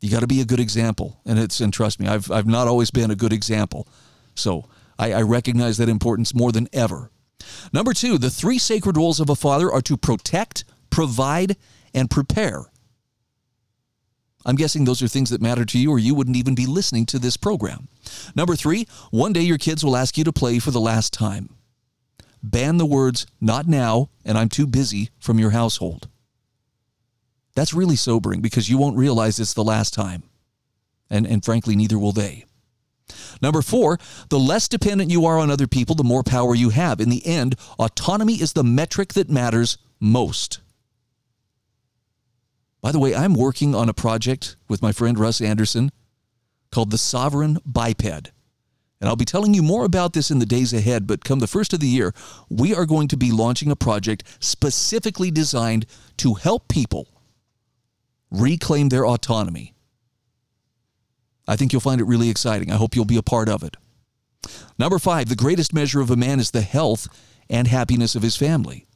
You 0.00 0.10
got 0.10 0.20
to 0.20 0.26
be 0.26 0.40
a 0.40 0.44
good 0.44 0.60
example. 0.60 1.20
And 1.24 1.38
it's, 1.38 1.60
and 1.60 1.72
trust 1.72 2.00
me, 2.00 2.08
I've, 2.08 2.30
I've 2.30 2.46
not 2.46 2.68
always 2.68 2.90
been 2.90 3.10
a 3.10 3.16
good 3.16 3.32
example. 3.32 3.88
So 4.34 4.68
I, 4.98 5.12
I 5.12 5.22
recognize 5.22 5.78
that 5.78 5.88
importance 5.88 6.34
more 6.34 6.52
than 6.52 6.68
ever. 6.72 7.10
Number 7.72 7.92
two, 7.92 8.18
the 8.18 8.30
three 8.30 8.58
sacred 8.58 8.96
roles 8.96 9.20
of 9.20 9.30
a 9.30 9.36
father 9.36 9.70
are 9.70 9.82
to 9.82 9.96
protect, 9.96 10.64
provide, 10.92 11.56
and 11.92 12.08
prepare. 12.08 12.66
I'm 14.44 14.56
guessing 14.56 14.84
those 14.84 15.02
are 15.02 15.08
things 15.08 15.30
that 15.30 15.40
matter 15.40 15.64
to 15.64 15.78
you, 15.78 15.90
or 15.90 15.98
you 15.98 16.14
wouldn't 16.14 16.36
even 16.36 16.54
be 16.54 16.66
listening 16.66 17.06
to 17.06 17.18
this 17.18 17.36
program. 17.36 17.88
Number 18.34 18.54
three, 18.54 18.86
one 19.10 19.32
day 19.32 19.40
your 19.40 19.58
kids 19.58 19.84
will 19.84 19.96
ask 19.96 20.18
you 20.18 20.24
to 20.24 20.32
play 20.32 20.58
for 20.58 20.70
the 20.70 20.80
last 20.80 21.12
time. 21.12 21.50
Ban 22.42 22.76
the 22.76 22.86
words, 22.86 23.26
not 23.40 23.66
now, 23.66 24.10
and 24.24 24.36
I'm 24.36 24.48
too 24.48 24.66
busy 24.66 25.10
from 25.18 25.38
your 25.38 25.50
household. 25.50 26.08
That's 27.54 27.74
really 27.74 27.96
sobering 27.96 28.40
because 28.40 28.68
you 28.68 28.78
won't 28.78 28.96
realize 28.96 29.38
it's 29.38 29.54
the 29.54 29.62
last 29.62 29.94
time. 29.94 30.24
And, 31.08 31.26
and 31.26 31.44
frankly, 31.44 31.76
neither 31.76 31.98
will 31.98 32.12
they. 32.12 32.44
Number 33.40 33.62
four, 33.62 33.98
the 34.28 34.38
less 34.38 34.68
dependent 34.68 35.10
you 35.10 35.26
are 35.26 35.38
on 35.38 35.50
other 35.50 35.66
people, 35.66 35.94
the 35.94 36.02
more 36.02 36.22
power 36.22 36.54
you 36.54 36.70
have. 36.70 37.00
In 37.00 37.10
the 37.10 37.24
end, 37.26 37.56
autonomy 37.78 38.34
is 38.34 38.54
the 38.54 38.64
metric 38.64 39.12
that 39.14 39.30
matters 39.30 39.78
most. 40.00 40.60
By 42.82 42.90
the 42.90 42.98
way, 42.98 43.14
I'm 43.14 43.34
working 43.34 43.74
on 43.74 43.88
a 43.88 43.94
project 43.94 44.56
with 44.68 44.82
my 44.82 44.90
friend 44.90 45.18
Russ 45.18 45.40
Anderson 45.40 45.92
called 46.72 46.90
the 46.90 46.98
Sovereign 46.98 47.58
Biped. 47.64 48.32
And 49.00 49.08
I'll 49.08 49.16
be 49.16 49.24
telling 49.24 49.54
you 49.54 49.62
more 49.62 49.84
about 49.84 50.12
this 50.12 50.30
in 50.30 50.40
the 50.40 50.46
days 50.46 50.72
ahead, 50.72 51.06
but 51.06 51.24
come 51.24 51.38
the 51.38 51.46
first 51.46 51.72
of 51.72 51.80
the 51.80 51.88
year, 51.88 52.12
we 52.48 52.74
are 52.74 52.86
going 52.86 53.08
to 53.08 53.16
be 53.16 53.30
launching 53.30 53.70
a 53.70 53.76
project 53.76 54.24
specifically 54.40 55.30
designed 55.30 55.86
to 56.18 56.34
help 56.34 56.68
people 56.68 57.08
reclaim 58.30 58.88
their 58.88 59.06
autonomy. 59.06 59.74
I 61.46 61.56
think 61.56 61.72
you'll 61.72 61.80
find 61.80 62.00
it 62.00 62.06
really 62.06 62.30
exciting. 62.30 62.70
I 62.70 62.76
hope 62.76 62.94
you'll 62.96 63.04
be 63.04 63.16
a 63.16 63.22
part 63.22 63.48
of 63.48 63.62
it. 63.62 63.76
Number 64.78 64.98
five, 64.98 65.28
the 65.28 65.36
greatest 65.36 65.72
measure 65.72 66.00
of 66.00 66.10
a 66.10 66.16
man 66.16 66.40
is 66.40 66.50
the 66.50 66.62
health 66.62 67.08
and 67.48 67.68
happiness 67.68 68.14
of 68.14 68.22
his 68.22 68.36
family. 68.36 68.86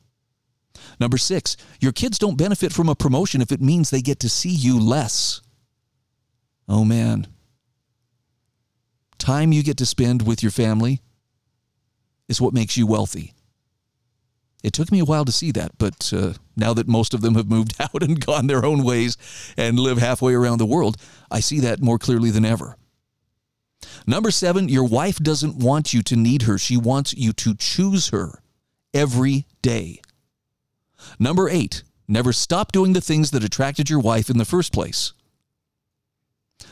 Number 1.01 1.19
six, 1.19 1.57
your 1.81 1.93
kids 1.93 2.19
don't 2.19 2.39
benefit 2.39 2.73
from 2.73 2.89
a 2.89 2.95
promotion 2.95 3.41
if 3.41 3.53
it 3.53 3.61
means 3.61 3.91
they 3.91 4.03
get 4.03 4.21
to 4.21 4.29
see 4.29 4.51
you 4.51 4.81
less. 4.81 5.41
Oh 6.69 6.85
man, 6.85 7.27
time 9.19 9.53
you 9.53 9.63
get 9.63 9.77
to 9.79 9.87
spend 9.87 10.27
with 10.27 10.43
your 10.43 10.53
family 10.53 11.01
is 12.29 12.41
what 12.41 12.55
makes 12.55 12.77
you 12.77 12.87
wealthy. 12.87 13.33
It 14.63 14.73
took 14.73 14.91
me 14.91 14.99
a 14.99 15.05
while 15.05 15.25
to 15.25 15.33
see 15.33 15.53
that, 15.53 15.79
but 15.79 16.13
uh, 16.13 16.33
now 16.57 16.75
that 16.75 16.89
most 16.89 17.15
of 17.15 17.21
them 17.21 17.37
have 17.37 17.49
moved 17.49 17.75
out 17.81 18.03
and 18.03 18.25
gone 18.25 18.47
their 18.47 18.65
own 18.65 18.83
ways 18.83 19.17
and 19.57 19.79
live 19.79 19.99
halfway 19.99 20.35
around 20.35 20.59
the 20.59 20.67
world, 20.67 20.97
I 21.31 21.41
see 21.41 21.61
that 21.61 21.81
more 21.81 21.99
clearly 21.99 22.31
than 22.31 22.45
ever. 22.45 22.77
Number 24.07 24.31
seven, 24.31 24.69
your 24.69 24.85
wife 24.85 25.19
doesn't 25.19 25.57
want 25.57 25.95
you 25.95 26.03
to 26.03 26.17
need 26.17 26.43
her. 26.43 26.59
She 26.59 26.77
wants 26.77 27.15
you 27.15 27.33
to 27.35 27.55
choose 27.55 28.09
her 28.09 28.41
every 28.93 29.47
day. 29.63 30.01
Number 31.19 31.49
eight, 31.49 31.83
never 32.09 32.33
stop 32.33 32.73
doing 32.73 32.93
the 32.93 33.01
things 33.01 33.31
that 33.31 33.45
attracted 33.45 33.91
your 33.91 34.01
wife 34.01 34.31
in 34.31 34.39
the 34.39 34.45
first 34.45 34.73
place. 34.73 35.13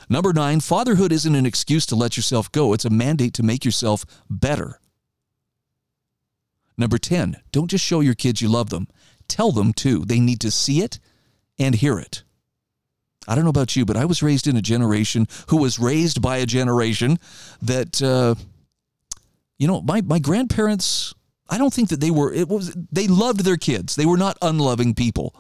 Number 0.09 0.33
nine, 0.33 0.61
fatherhood 0.61 1.13
isn't 1.13 1.35
an 1.35 1.47
excuse 1.47 1.87
to 1.87 1.97
let 1.97 2.17
yourself 2.17 2.51
go, 2.53 2.73
it's 2.73 2.85
a 2.85 2.91
mandate 2.91 3.35
to 3.35 3.43
make 3.43 3.65
yourself 3.65 4.05
better. 4.29 4.81
Number 6.77 6.99
10, 6.99 7.37
don't 7.53 7.71
just 7.71 7.85
show 7.85 8.01
your 8.01 8.15
kids 8.15 8.43
you 8.43 8.49
love 8.49 8.71
them, 8.71 8.89
tell 9.29 9.53
them 9.53 9.73
too. 9.73 10.05
They 10.05 10.21
need 10.21 10.41
to 10.41 10.51
see 10.51 10.81
it 10.81 10.99
and 11.59 11.75
hear 11.75 11.99
it. 11.99 12.25
I 13.27 13.35
don't 13.35 13.45
know 13.45 13.51
about 13.51 13.77
you, 13.77 13.85
but 13.85 13.97
I 13.97 14.05
was 14.05 14.23
raised 14.23 14.47
in 14.47 14.57
a 14.57 14.63
generation 14.63 15.27
who 15.49 15.57
was 15.57 15.79
raised 15.79 16.21
by 16.21 16.39
a 16.39 16.47
generation 16.47 17.19
that, 17.63 18.03
uh, 18.03 18.35
you 19.59 19.67
know, 19.67 19.81
my, 19.81 20.03
my 20.03 20.19
grandparents, 20.19 21.15
I 21.49 21.59
don't 21.59 21.73
think 21.73 21.91
that 21.91 22.01
they 22.01 22.11
were, 22.11 22.33
it 22.33 22.49
was, 22.49 22.75
they 22.91 23.07
loved 23.07 23.45
their 23.45 23.57
kids. 23.57 23.97
They 23.97 24.07
were 24.07 24.17
not 24.17 24.39
unloving 24.41 24.95
people. 24.95 25.35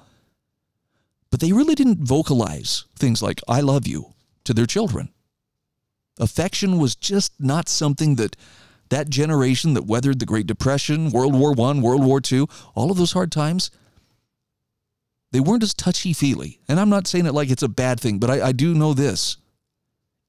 But 1.30 1.40
they 1.40 1.52
really 1.52 1.75
didn't 1.75 2.06
vocalize 2.06 2.84
things 2.96 3.23
like, 3.23 3.40
I 3.49 3.61
love 3.61 3.87
you 3.87 4.14
to 4.44 4.54
their 4.54 4.66
children. 4.66 5.08
Affection 6.18 6.78
was 6.78 6.94
just 6.94 7.32
not 7.40 7.68
something 7.68 8.16
that 8.16 8.37
that 8.90 9.08
generation 9.08 9.75
that 9.75 9.87
weathered 9.87 10.20
the 10.20 10.26
Great 10.26 10.46
Depression, 10.46 11.11
World 11.11 11.34
War 11.34 11.50
I, 11.58 11.78
World 11.80 12.04
War 12.04 12.20
II, 12.30 12.46
all 12.75 12.90
of 12.90 12.96
those 12.96 13.12
hard 13.12 13.32
times, 13.32 13.70
they 15.32 15.40
weren't 15.40 15.64
as 15.64 15.75
touchy 15.75 16.12
feely. 16.12 16.61
And 16.68 16.78
I'm 16.78 16.90
not 16.90 17.08
saying 17.08 17.26
it 17.26 17.34
like 17.34 17.50
it's 17.50 17.62
a 17.62 17.68
bad 17.68 17.99
thing, 17.99 18.18
but 18.18 18.30
I, 18.30 18.49
I 18.49 18.52
do 18.52 18.75
know 18.75 18.94
this. 18.94 19.38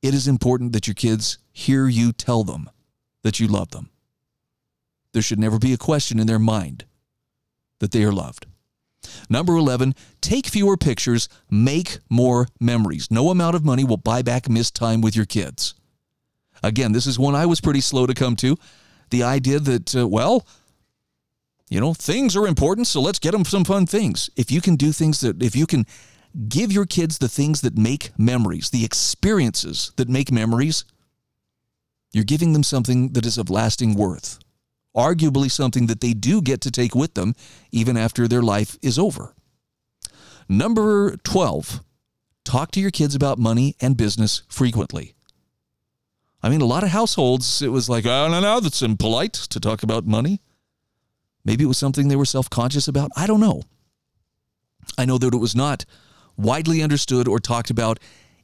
It 0.01 0.13
is 0.13 0.27
important 0.27 0.73
that 0.73 0.87
your 0.87 0.95
kids 0.95 1.37
hear 1.51 1.87
you 1.87 2.11
tell 2.11 2.43
them 2.43 2.69
that 3.21 3.39
you 3.39 3.47
love 3.47 3.69
them. 3.69 3.89
There 5.15 5.21
should 5.21 5.39
never 5.39 5.57
be 5.57 5.71
a 5.71 5.77
question 5.77 6.19
in 6.19 6.27
their 6.27 6.39
mind 6.39 6.83
that 7.79 7.91
they 7.91 8.03
are 8.03 8.11
loved. 8.11 8.47
Number 9.29 9.55
11, 9.55 9.95
take 10.19 10.45
fewer 10.45 10.75
pictures, 10.75 11.29
make 11.49 11.99
more 12.09 12.49
memories. 12.59 13.09
No 13.09 13.29
amount 13.29 13.55
of 13.55 13.63
money 13.63 13.85
will 13.85 13.95
buy 13.95 14.23
back 14.23 14.49
missed 14.49 14.75
time 14.75 14.99
with 14.99 15.15
your 15.15 15.23
kids. 15.23 15.73
Again, 16.61 16.91
this 16.91 17.07
is 17.07 17.17
one 17.17 17.33
I 17.33 17.45
was 17.45 17.61
pretty 17.61 17.79
slow 17.79 18.05
to 18.05 18.13
come 18.13 18.35
to. 18.35 18.57
The 19.09 19.23
idea 19.23 19.59
that, 19.59 19.95
uh, 19.95 20.05
well, 20.05 20.45
you 21.69 21.79
know, 21.79 21.93
things 21.93 22.35
are 22.35 22.45
important, 22.45 22.85
so 22.85 22.99
let's 22.99 23.19
get 23.19 23.31
them 23.31 23.45
some 23.45 23.63
fun 23.63 23.85
things. 23.85 24.29
If 24.35 24.51
you 24.51 24.59
can 24.59 24.75
do 24.75 24.91
things 24.91 25.21
that, 25.21 25.41
if 25.41 25.55
you 25.55 25.65
can 25.65 25.85
give 26.49 26.73
your 26.73 26.85
kids 26.85 27.19
the 27.19 27.29
things 27.29 27.61
that 27.61 27.77
make 27.77 28.11
memories, 28.19 28.69
the 28.69 28.83
experiences 28.83 29.93
that 29.95 30.09
make 30.09 30.29
memories, 30.29 30.83
you're 32.11 32.25
giving 32.25 32.51
them 32.51 32.63
something 32.63 33.13
that 33.13 33.25
is 33.25 33.37
of 33.37 33.49
lasting 33.49 33.95
worth. 33.95 34.39
Arguably, 34.95 35.51
something 35.51 35.87
that 35.87 36.01
they 36.01 36.13
do 36.13 36.41
get 36.41 36.61
to 36.61 36.71
take 36.71 36.95
with 36.95 37.15
them 37.15 37.35
even 37.71 37.97
after 37.97 38.27
their 38.27 38.41
life 38.41 38.77
is 38.81 38.97
over. 38.97 39.35
Number 40.47 41.17
12, 41.17 41.81
talk 42.43 42.71
to 42.71 42.79
your 42.79 42.91
kids 42.91 43.15
about 43.15 43.37
money 43.39 43.75
and 43.81 43.97
business 43.97 44.43
frequently. 44.47 45.15
I 46.41 46.49
mean, 46.49 46.61
a 46.61 46.65
lot 46.65 46.83
of 46.83 46.89
households, 46.89 47.61
it 47.61 47.69
was 47.69 47.89
like, 47.89 48.05
oh, 48.05 48.27
no, 48.29 48.39
no, 48.39 48.59
that's 48.59 48.83
impolite 48.83 49.33
to 49.33 49.59
talk 49.59 49.81
about 49.81 50.05
money. 50.05 50.41
Maybe 51.43 51.63
it 51.63 51.67
was 51.67 51.77
something 51.77 52.07
they 52.07 52.15
were 52.15 52.25
self 52.25 52.49
conscious 52.49 52.87
about. 52.87 53.11
I 53.15 53.27
don't 53.27 53.39
know. 53.39 53.63
I 54.97 55.05
know 55.05 55.17
that 55.17 55.33
it 55.33 55.37
was 55.37 55.55
not 55.55 55.85
widely 56.37 56.81
understood 56.83 57.27
or 57.27 57.39
talked 57.39 57.69
about 57.69 57.99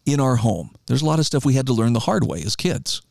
in 0.05 0.19
our 0.19 0.37
home. 0.37 0.75
There's 0.87 1.01
a 1.01 1.05
lot 1.05 1.19
of 1.19 1.25
stuff 1.25 1.45
we 1.45 1.53
had 1.53 1.67
to 1.67 1.73
learn 1.73 1.93
the 1.93 1.99
hard 1.99 2.25
way 2.25 2.41
as 2.43 2.55
kids. 2.55 3.01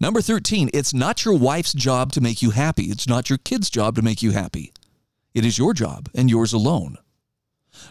Number 0.00 0.22
13, 0.22 0.70
it's 0.72 0.94
not 0.94 1.24
your 1.24 1.34
wife's 1.34 1.74
job 1.74 2.12
to 2.12 2.20
make 2.20 2.40
you 2.40 2.50
happy. 2.50 2.84
It's 2.84 3.06
not 3.06 3.28
your 3.28 3.38
kid's 3.38 3.68
job 3.68 3.96
to 3.96 4.02
make 4.02 4.22
you 4.22 4.30
happy. 4.30 4.72
It 5.34 5.44
is 5.44 5.58
your 5.58 5.74
job 5.74 6.08
and 6.14 6.30
yours 6.30 6.52
alone. 6.52 6.96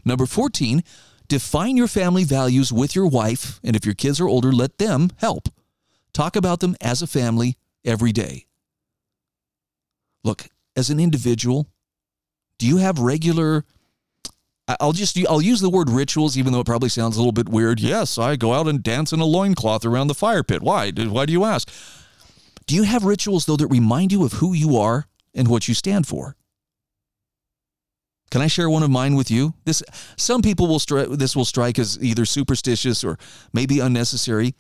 Number 0.03 0.25
14, 0.25 0.83
Define 1.29 1.77
your 1.77 1.87
family 1.87 2.23
values 2.23 2.73
with 2.73 2.95
your 2.95 3.05
wife, 3.05 3.59
and 3.63 3.75
if 3.75 3.85
your 3.85 3.93
kids 3.93 4.19
are 4.19 4.27
older, 4.27 4.51
let 4.51 4.79
them 4.79 5.11
help. 5.17 5.47
Talk 6.11 6.35
about 6.35 6.59
them 6.59 6.75
as 6.81 7.03
a 7.03 7.07
family 7.07 7.55
every 7.85 8.11
day. 8.11 8.47
Look, 10.23 10.47
as 10.75 10.89
an 10.89 10.99
individual, 10.99 11.67
do 12.57 12.65
you 12.65 12.77
have 12.77 12.99
regular 12.99 13.63
I'll 14.79 14.91
just 14.91 15.17
I'll 15.27 15.41
use 15.41 15.61
the 15.61 15.69
word 15.69 15.89
rituals 15.89 16.37
even 16.37 16.53
though 16.53 16.59
it 16.59 16.65
probably 16.65 16.89
sounds 16.89 17.15
a 17.15 17.19
little 17.19 17.31
bit 17.31 17.49
weird. 17.49 17.79
Yes, 17.79 18.19
I 18.19 18.35
go 18.35 18.53
out 18.53 18.67
and 18.67 18.83
dance 18.83 19.11
in 19.11 19.19
a 19.19 19.25
loincloth 19.25 19.83
around 19.83 20.07
the 20.07 20.13
fire 20.13 20.43
pit. 20.43 20.61
Why? 20.61 20.91
Why 20.91 21.25
do 21.25 21.33
you 21.33 21.43
ask? 21.43 21.71
Do 22.69 22.75
you 22.75 22.83
have 22.83 23.03
rituals 23.03 23.47
though 23.47 23.55
that 23.55 23.65
remind 23.65 24.11
you 24.11 24.23
of 24.23 24.33
who 24.33 24.53
you 24.53 24.77
are 24.77 25.07
and 25.33 25.47
what 25.47 25.67
you 25.67 25.73
stand 25.73 26.05
for? 26.05 26.35
Can 28.29 28.41
I 28.41 28.47
share 28.47 28.69
one 28.69 28.83
of 28.83 28.91
mine 28.91 29.15
with 29.15 29.31
you? 29.31 29.55
This 29.65 29.81
some 30.17 30.43
people 30.43 30.67
will 30.67 30.77
stri- 30.77 31.17
this 31.17 31.35
will 31.35 31.45
strike 31.45 31.79
as 31.79 31.97
either 31.99 32.25
superstitious 32.25 33.03
or 33.03 33.17
maybe 33.53 33.79
unnecessary, 33.79 34.53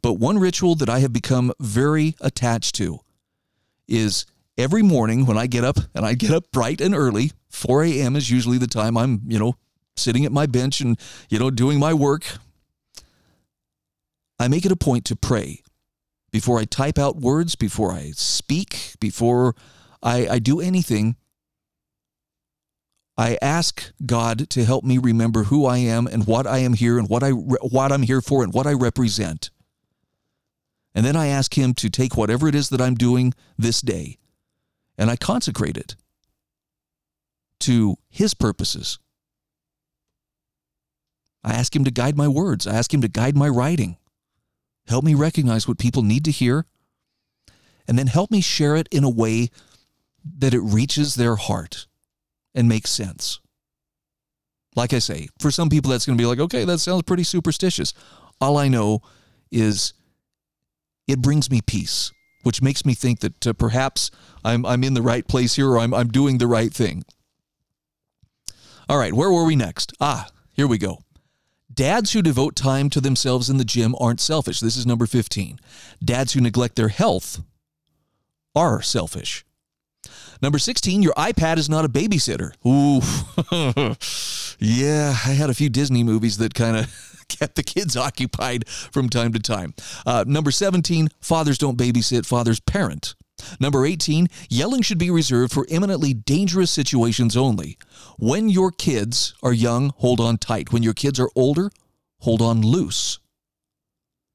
but 0.00 0.14
one 0.14 0.38
ritual 0.38 0.74
that 0.76 0.88
I 0.88 1.00
have 1.00 1.12
become 1.12 1.52
very 1.60 2.16
attached 2.22 2.76
to 2.76 3.00
is 3.86 4.24
every 4.56 4.82
morning 4.82 5.26
when 5.26 5.36
I 5.36 5.46
get 5.46 5.62
up 5.62 5.80
and 5.94 6.06
I 6.06 6.14
get 6.14 6.30
up 6.30 6.50
bright 6.52 6.80
and 6.80 6.94
early, 6.94 7.32
4 7.50 7.84
a.m. 7.84 8.16
is 8.16 8.30
usually 8.30 8.56
the 8.56 8.68
time 8.68 8.96
I'm, 8.96 9.20
you 9.26 9.38
know, 9.38 9.56
sitting 9.98 10.24
at 10.24 10.32
my 10.32 10.46
bench 10.46 10.80
and, 10.80 10.98
you 11.28 11.38
know, 11.38 11.50
doing 11.50 11.78
my 11.78 11.92
work. 11.92 12.24
I 14.38 14.48
make 14.48 14.64
it 14.64 14.72
a 14.72 14.76
point 14.76 15.04
to 15.04 15.14
pray 15.16 15.60
before 16.30 16.58
I 16.58 16.64
type 16.64 16.98
out 16.98 17.16
words, 17.16 17.54
before 17.54 17.92
I 17.92 18.12
speak, 18.14 18.94
before 19.00 19.54
I, 20.02 20.28
I 20.28 20.38
do 20.38 20.60
anything. 20.60 21.16
I 23.16 23.36
ask 23.42 23.92
God 24.06 24.48
to 24.50 24.64
help 24.64 24.84
me 24.84 24.96
remember 24.96 25.44
who 25.44 25.66
I 25.66 25.78
am 25.78 26.06
and 26.06 26.26
what 26.26 26.46
I 26.46 26.58
am 26.58 26.72
here 26.72 26.98
and 26.98 27.08
what 27.08 27.22
I 27.22 27.30
what 27.30 27.92
I'm 27.92 28.02
here 28.02 28.22
for 28.22 28.42
and 28.42 28.54
what 28.54 28.66
I 28.66 28.72
represent. 28.72 29.50
And 30.94 31.04
then 31.04 31.16
I 31.16 31.26
ask 31.26 31.56
him 31.56 31.74
to 31.74 31.90
take 31.90 32.16
whatever 32.16 32.48
it 32.48 32.54
is 32.54 32.70
that 32.70 32.80
I'm 32.80 32.94
doing 32.94 33.34
this 33.58 33.80
day 33.80 34.18
and 34.96 35.10
I 35.10 35.16
consecrate 35.16 35.76
it 35.76 35.96
to 37.60 37.96
his 38.08 38.34
purposes. 38.34 38.98
I 41.44 41.52
ask 41.52 41.74
him 41.74 41.84
to 41.84 41.90
guide 41.90 42.16
my 42.16 42.28
words. 42.28 42.66
I 42.66 42.74
ask 42.74 42.92
him 42.92 43.00
to 43.02 43.08
guide 43.08 43.36
my 43.36 43.48
writing. 43.48 43.96
Help 44.90 45.04
me 45.04 45.14
recognize 45.14 45.68
what 45.68 45.78
people 45.78 46.02
need 46.02 46.24
to 46.24 46.32
hear 46.32 46.66
and 47.86 47.96
then 47.96 48.08
help 48.08 48.28
me 48.32 48.40
share 48.40 48.74
it 48.74 48.88
in 48.90 49.04
a 49.04 49.08
way 49.08 49.50
that 50.38 50.52
it 50.52 50.58
reaches 50.58 51.14
their 51.14 51.36
heart 51.36 51.86
and 52.56 52.68
makes 52.68 52.90
sense. 52.90 53.38
Like 54.74 54.92
I 54.92 54.98
say, 54.98 55.28
for 55.38 55.52
some 55.52 55.68
people, 55.68 55.92
that's 55.92 56.06
going 56.06 56.18
to 56.18 56.20
be 56.20 56.26
like, 56.26 56.40
okay, 56.40 56.64
that 56.64 56.78
sounds 56.78 57.04
pretty 57.04 57.22
superstitious. 57.22 57.94
All 58.40 58.56
I 58.56 58.66
know 58.66 59.00
is 59.52 59.94
it 61.06 61.22
brings 61.22 61.52
me 61.52 61.60
peace, 61.60 62.10
which 62.42 62.60
makes 62.60 62.84
me 62.84 62.94
think 62.94 63.20
that 63.20 63.46
uh, 63.46 63.52
perhaps 63.52 64.10
I'm, 64.44 64.66
I'm 64.66 64.82
in 64.82 64.94
the 64.94 65.02
right 65.02 65.26
place 65.26 65.54
here 65.54 65.70
or 65.70 65.78
I'm, 65.78 65.94
I'm 65.94 66.08
doing 66.08 66.38
the 66.38 66.48
right 66.48 66.74
thing. 66.74 67.04
All 68.88 68.98
right, 68.98 69.14
where 69.14 69.30
were 69.30 69.44
we 69.44 69.54
next? 69.54 69.92
Ah, 70.00 70.26
here 70.52 70.66
we 70.66 70.78
go. 70.78 71.04
Dads 71.72 72.12
who 72.12 72.22
devote 72.22 72.56
time 72.56 72.90
to 72.90 73.00
themselves 73.00 73.48
in 73.48 73.56
the 73.56 73.64
gym 73.64 73.94
aren't 74.00 74.20
selfish. 74.20 74.60
This 74.60 74.76
is 74.76 74.86
number 74.86 75.06
15. 75.06 75.60
Dads 76.04 76.32
who 76.32 76.40
neglect 76.40 76.76
their 76.76 76.88
health 76.88 77.42
are 78.56 78.82
selfish. 78.82 79.44
Number 80.42 80.58
16, 80.58 81.02
your 81.02 81.12
iPad 81.14 81.58
is 81.58 81.68
not 81.68 81.84
a 81.84 81.88
babysitter. 81.88 82.54
Ooh. 82.66 83.00
yeah, 84.58 85.10
I 85.10 85.32
had 85.32 85.50
a 85.50 85.54
few 85.54 85.68
Disney 85.68 86.02
movies 86.02 86.38
that 86.38 86.54
kind 86.54 86.76
of 86.76 87.24
kept 87.28 87.54
the 87.54 87.62
kids 87.62 87.96
occupied 87.96 88.66
from 88.68 89.08
time 89.08 89.32
to 89.34 89.38
time. 89.38 89.74
Uh, 90.06 90.24
number 90.26 90.50
17, 90.50 91.08
fathers 91.20 91.58
don't 91.58 91.78
babysit, 91.78 92.26
fathers 92.26 92.58
parent. 92.58 93.14
Number 93.58 93.86
18, 93.86 94.28
yelling 94.48 94.82
should 94.82 94.98
be 94.98 95.10
reserved 95.10 95.52
for 95.52 95.66
imminently 95.68 96.14
dangerous 96.14 96.70
situations 96.70 97.36
only. 97.36 97.78
When 98.18 98.48
your 98.48 98.70
kids 98.70 99.34
are 99.42 99.52
young, 99.52 99.92
hold 99.96 100.20
on 100.20 100.38
tight. 100.38 100.72
When 100.72 100.82
your 100.82 100.94
kids 100.94 101.18
are 101.20 101.30
older, 101.34 101.70
hold 102.20 102.42
on 102.42 102.62
loose. 102.62 103.18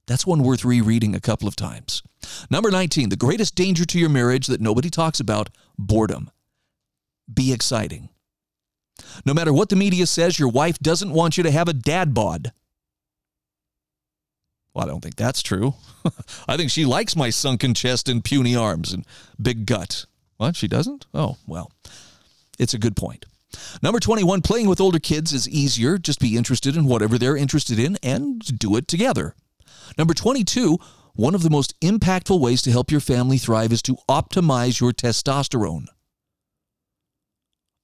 That's 0.08 0.26
one 0.26 0.44
worth 0.44 0.64
rereading 0.64 1.16
a 1.16 1.20
couple 1.20 1.48
of 1.48 1.56
times. 1.56 2.04
Number 2.50 2.70
19, 2.70 3.10
the 3.10 3.16
greatest 3.16 3.56
danger 3.56 3.86
to 3.86 4.00
your 4.00 4.10
marriage 4.10 4.48
that 4.48 4.62
nobody 4.62 4.90
talks 4.90 5.20
about 5.20 5.50
boredom. 5.78 6.30
Be 7.32 7.52
exciting. 7.52 8.10
No 9.26 9.34
matter 9.34 9.52
what 9.52 9.70
the 9.70 9.76
media 9.76 10.06
says, 10.06 10.40
your 10.40 10.50
wife 10.50 10.80
doesn't 10.80 11.12
want 11.12 11.38
you 11.38 11.44
to 11.44 11.52
have 11.52 11.68
a 11.68 11.74
dad 11.74 12.14
bod. 12.14 12.52
Well, 14.76 14.86
I 14.86 14.90
don't 14.90 15.02
think 15.02 15.16
that's 15.16 15.42
true. 15.42 15.74
I 16.48 16.58
think 16.58 16.70
she 16.70 16.86
likes 16.86 17.16
my 17.16 17.30
sunken 17.30 17.74
chest 17.74 18.10
and 18.10 18.24
puny 18.24 18.56
arms 18.56 18.92
and 18.92 19.06
big 19.42 19.66
gut. 19.66 20.06
What? 20.36 20.58
She 20.58 20.68
doesn't? 20.68 21.06
Oh, 21.14 21.38
well, 21.48 21.72
it's 22.60 22.74
a 22.74 22.78
good 22.78 22.98
point. 22.98 23.26
Number 23.82 24.02
21, 24.02 24.42
playing 24.42 24.68
with 24.68 24.82
older 24.82 25.00
kids 25.00 25.32
is 25.32 25.48
easier. 25.48 25.98
Just 25.98 26.20
be 26.20 26.36
interested 26.36 26.76
in 26.76 26.86
whatever 26.86 27.18
they're 27.18 27.38
interested 27.38 27.80
in 27.80 27.98
and 28.04 28.42
do 28.60 28.76
it 28.76 28.90
together. 28.90 29.34
Number 29.98 30.14
22, 30.14 30.78
one 31.14 31.36
of 31.36 31.44
the 31.44 31.50
most 31.50 31.80
impactful 31.80 32.38
ways 32.38 32.62
to 32.64 32.72
help 32.72 32.92
your 32.92 33.00
family 33.00 33.38
thrive 33.38 33.72
is 33.72 33.82
to 33.84 33.96
optimize 34.10 34.82
your 34.82 34.92
testosterone. 34.92 35.86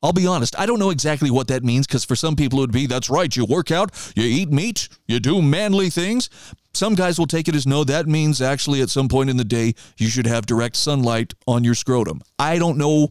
I'll 0.04 0.14
be 0.14 0.26
honest, 0.26 0.58
I 0.58 0.66
don't 0.66 0.80
know 0.80 0.90
exactly 0.90 1.30
what 1.30 1.48
that 1.50 1.64
means 1.64 1.86
because 1.86 2.04
for 2.04 2.16
some 2.16 2.36
people 2.36 2.60
it 2.60 2.62
would 2.64 2.72
be 2.72 2.88
that's 2.88 3.10
right, 3.10 3.34
you 3.36 3.46
work 3.46 3.70
out, 3.70 3.92
you 4.16 4.24
eat 4.24 4.50
meat, 4.52 4.90
you 5.08 5.20
do 5.20 5.42
manly 5.42 5.90
things. 5.90 6.30
Some 6.74 6.96
guys 6.96 7.20
will 7.20 7.28
take 7.28 7.48
it 7.48 7.56
as 7.56 7.68
no, 7.68 7.84
that 7.84 8.08
means 8.08 8.42
actually 8.42 8.82
at 8.82 8.90
some 8.90 9.08
point 9.08 9.30
in 9.30 9.38
the 9.38 9.44
day 9.44 9.76
you 9.98 10.08
should 10.08 10.26
have 10.26 10.46
direct 10.46 10.76
sunlight 10.76 11.34
on 11.46 11.64
your 11.64 11.76
scrotum. 11.76 12.22
I 12.40 12.58
don't 12.58 12.78
know 12.78 13.10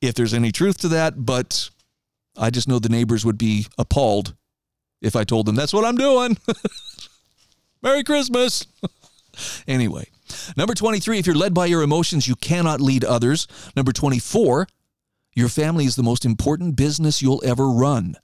if 0.00 0.14
there's 0.14 0.34
any 0.34 0.52
truth 0.52 0.78
to 0.78 0.88
that, 0.88 1.24
but 1.24 1.70
I 2.36 2.50
just 2.50 2.68
know 2.68 2.78
the 2.78 2.88
neighbors 2.88 3.24
would 3.24 3.38
be 3.38 3.66
appalled 3.78 4.34
if 5.00 5.16
I 5.16 5.24
told 5.24 5.46
them 5.46 5.54
that's 5.54 5.72
what 5.72 5.84
I'm 5.84 5.96
doing. 5.96 6.36
Merry 7.82 8.04
Christmas. 8.04 8.66
anyway, 9.68 10.08
number 10.56 10.74
23, 10.74 11.18
if 11.18 11.26
you're 11.26 11.36
led 11.36 11.54
by 11.54 11.66
your 11.66 11.82
emotions, 11.82 12.28
you 12.28 12.36
cannot 12.36 12.80
lead 12.80 13.04
others. 13.04 13.46
Number 13.76 13.92
24, 13.92 14.66
your 15.38 15.48
family 15.48 15.84
is 15.84 15.94
the 15.94 16.02
most 16.02 16.24
important 16.24 16.74
business 16.74 17.22
you'll 17.22 17.42
ever 17.44 17.68
run. 17.70 18.16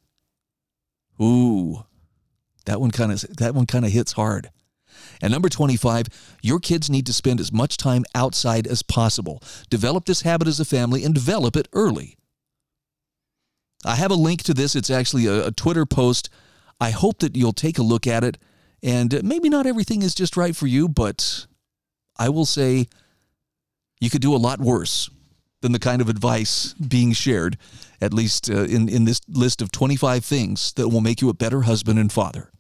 Ooh, 1.22 1.84
that 2.64 2.80
one 2.80 2.90
kind 2.90 3.12
of 3.12 3.20
that 3.36 3.54
one 3.54 3.66
kind 3.66 3.84
of 3.84 3.92
hits 3.92 4.12
hard. 4.12 4.50
And 5.22 5.32
number 5.32 5.48
25, 5.48 6.08
your 6.42 6.58
kids 6.58 6.90
need 6.90 7.06
to 7.06 7.12
spend 7.12 7.38
as 7.38 7.52
much 7.52 7.76
time 7.76 8.04
outside 8.16 8.66
as 8.66 8.82
possible. 8.82 9.40
Develop 9.70 10.06
this 10.06 10.22
habit 10.22 10.48
as 10.48 10.58
a 10.58 10.64
family 10.64 11.04
and 11.04 11.14
develop 11.14 11.54
it 11.54 11.68
early. 11.72 12.16
I 13.84 13.94
have 13.94 14.10
a 14.10 14.16
link 14.16 14.42
to 14.44 14.54
this. 14.54 14.74
It's 14.74 14.90
actually 14.90 15.26
a, 15.26 15.46
a 15.46 15.52
Twitter 15.52 15.86
post. 15.86 16.30
I 16.80 16.90
hope 16.90 17.20
that 17.20 17.36
you'll 17.36 17.52
take 17.52 17.78
a 17.78 17.82
look 17.82 18.08
at 18.08 18.24
it. 18.24 18.38
And 18.82 19.22
maybe 19.22 19.48
not 19.48 19.66
everything 19.66 20.02
is 20.02 20.16
just 20.16 20.36
right 20.36 20.56
for 20.56 20.66
you, 20.66 20.88
but 20.88 21.46
I 22.18 22.28
will 22.28 22.46
say 22.46 22.88
you 24.00 24.10
could 24.10 24.22
do 24.22 24.34
a 24.34 24.36
lot 24.36 24.58
worse 24.58 25.10
than 25.64 25.72
the 25.72 25.78
kind 25.78 26.02
of 26.02 26.10
advice 26.10 26.74
being 26.74 27.12
shared, 27.12 27.56
at 27.98 28.12
least 28.12 28.50
uh, 28.50 28.64
in, 28.64 28.86
in 28.86 29.06
this 29.06 29.22
list 29.26 29.62
of 29.62 29.72
25 29.72 30.22
things 30.22 30.74
that 30.74 30.90
will 30.90 31.00
make 31.00 31.22
you 31.22 31.30
a 31.30 31.34
better 31.34 31.62
husband 31.62 31.98
and 31.98 32.12
father. 32.12 32.50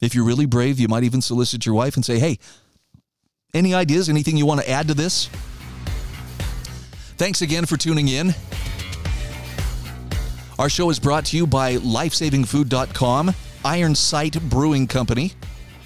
If 0.00 0.12
you're 0.12 0.24
really 0.24 0.46
brave, 0.46 0.80
you 0.80 0.88
might 0.88 1.04
even 1.04 1.22
solicit 1.22 1.64
your 1.64 1.76
wife 1.76 1.94
and 1.94 2.04
say, 2.04 2.18
hey, 2.18 2.40
any 3.54 3.72
ideas, 3.72 4.08
anything 4.08 4.36
you 4.36 4.44
want 4.44 4.62
to 4.62 4.68
add 4.68 4.88
to 4.88 4.94
this? 4.94 5.28
Thanks 7.18 7.40
again 7.40 7.66
for 7.66 7.76
tuning 7.76 8.08
in. 8.08 8.34
Our 10.58 10.68
show 10.68 10.90
is 10.90 10.98
brought 10.98 11.26
to 11.26 11.36
you 11.36 11.46
by 11.46 11.76
lifesavingfood.com, 11.76 13.32
Iron 13.64 13.94
Sight 13.94 14.42
Brewing 14.50 14.88
Company. 14.88 15.34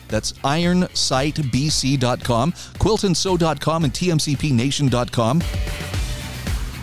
That's 0.08 0.32
ironsightbc.com, 0.32 2.52
quiltandsew.com, 2.52 3.84
and 3.84 3.92
tmcpnation.com. 3.92 5.42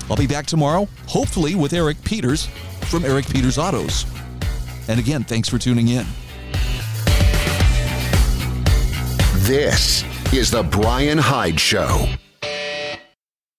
I'll 0.10 0.18
be 0.18 0.28
back 0.28 0.46
tomorrow, 0.46 0.88
hopefully 1.08 1.56
with 1.56 1.74
Eric 1.74 2.02
Peters 2.04 2.48
from 2.90 3.04
Eric 3.06 3.28
Peters 3.28 3.58
Autos. 3.58 4.06
And 4.88 5.00
again, 5.00 5.24
thanks 5.24 5.50
for 5.50 5.58
tuning 5.58 5.90
in. 5.90 6.06
This 9.48 10.04
is 10.34 10.52
The 10.52 10.64
Bryan 10.64 11.18
Hyde 11.18 11.60
Show. 11.60 12.08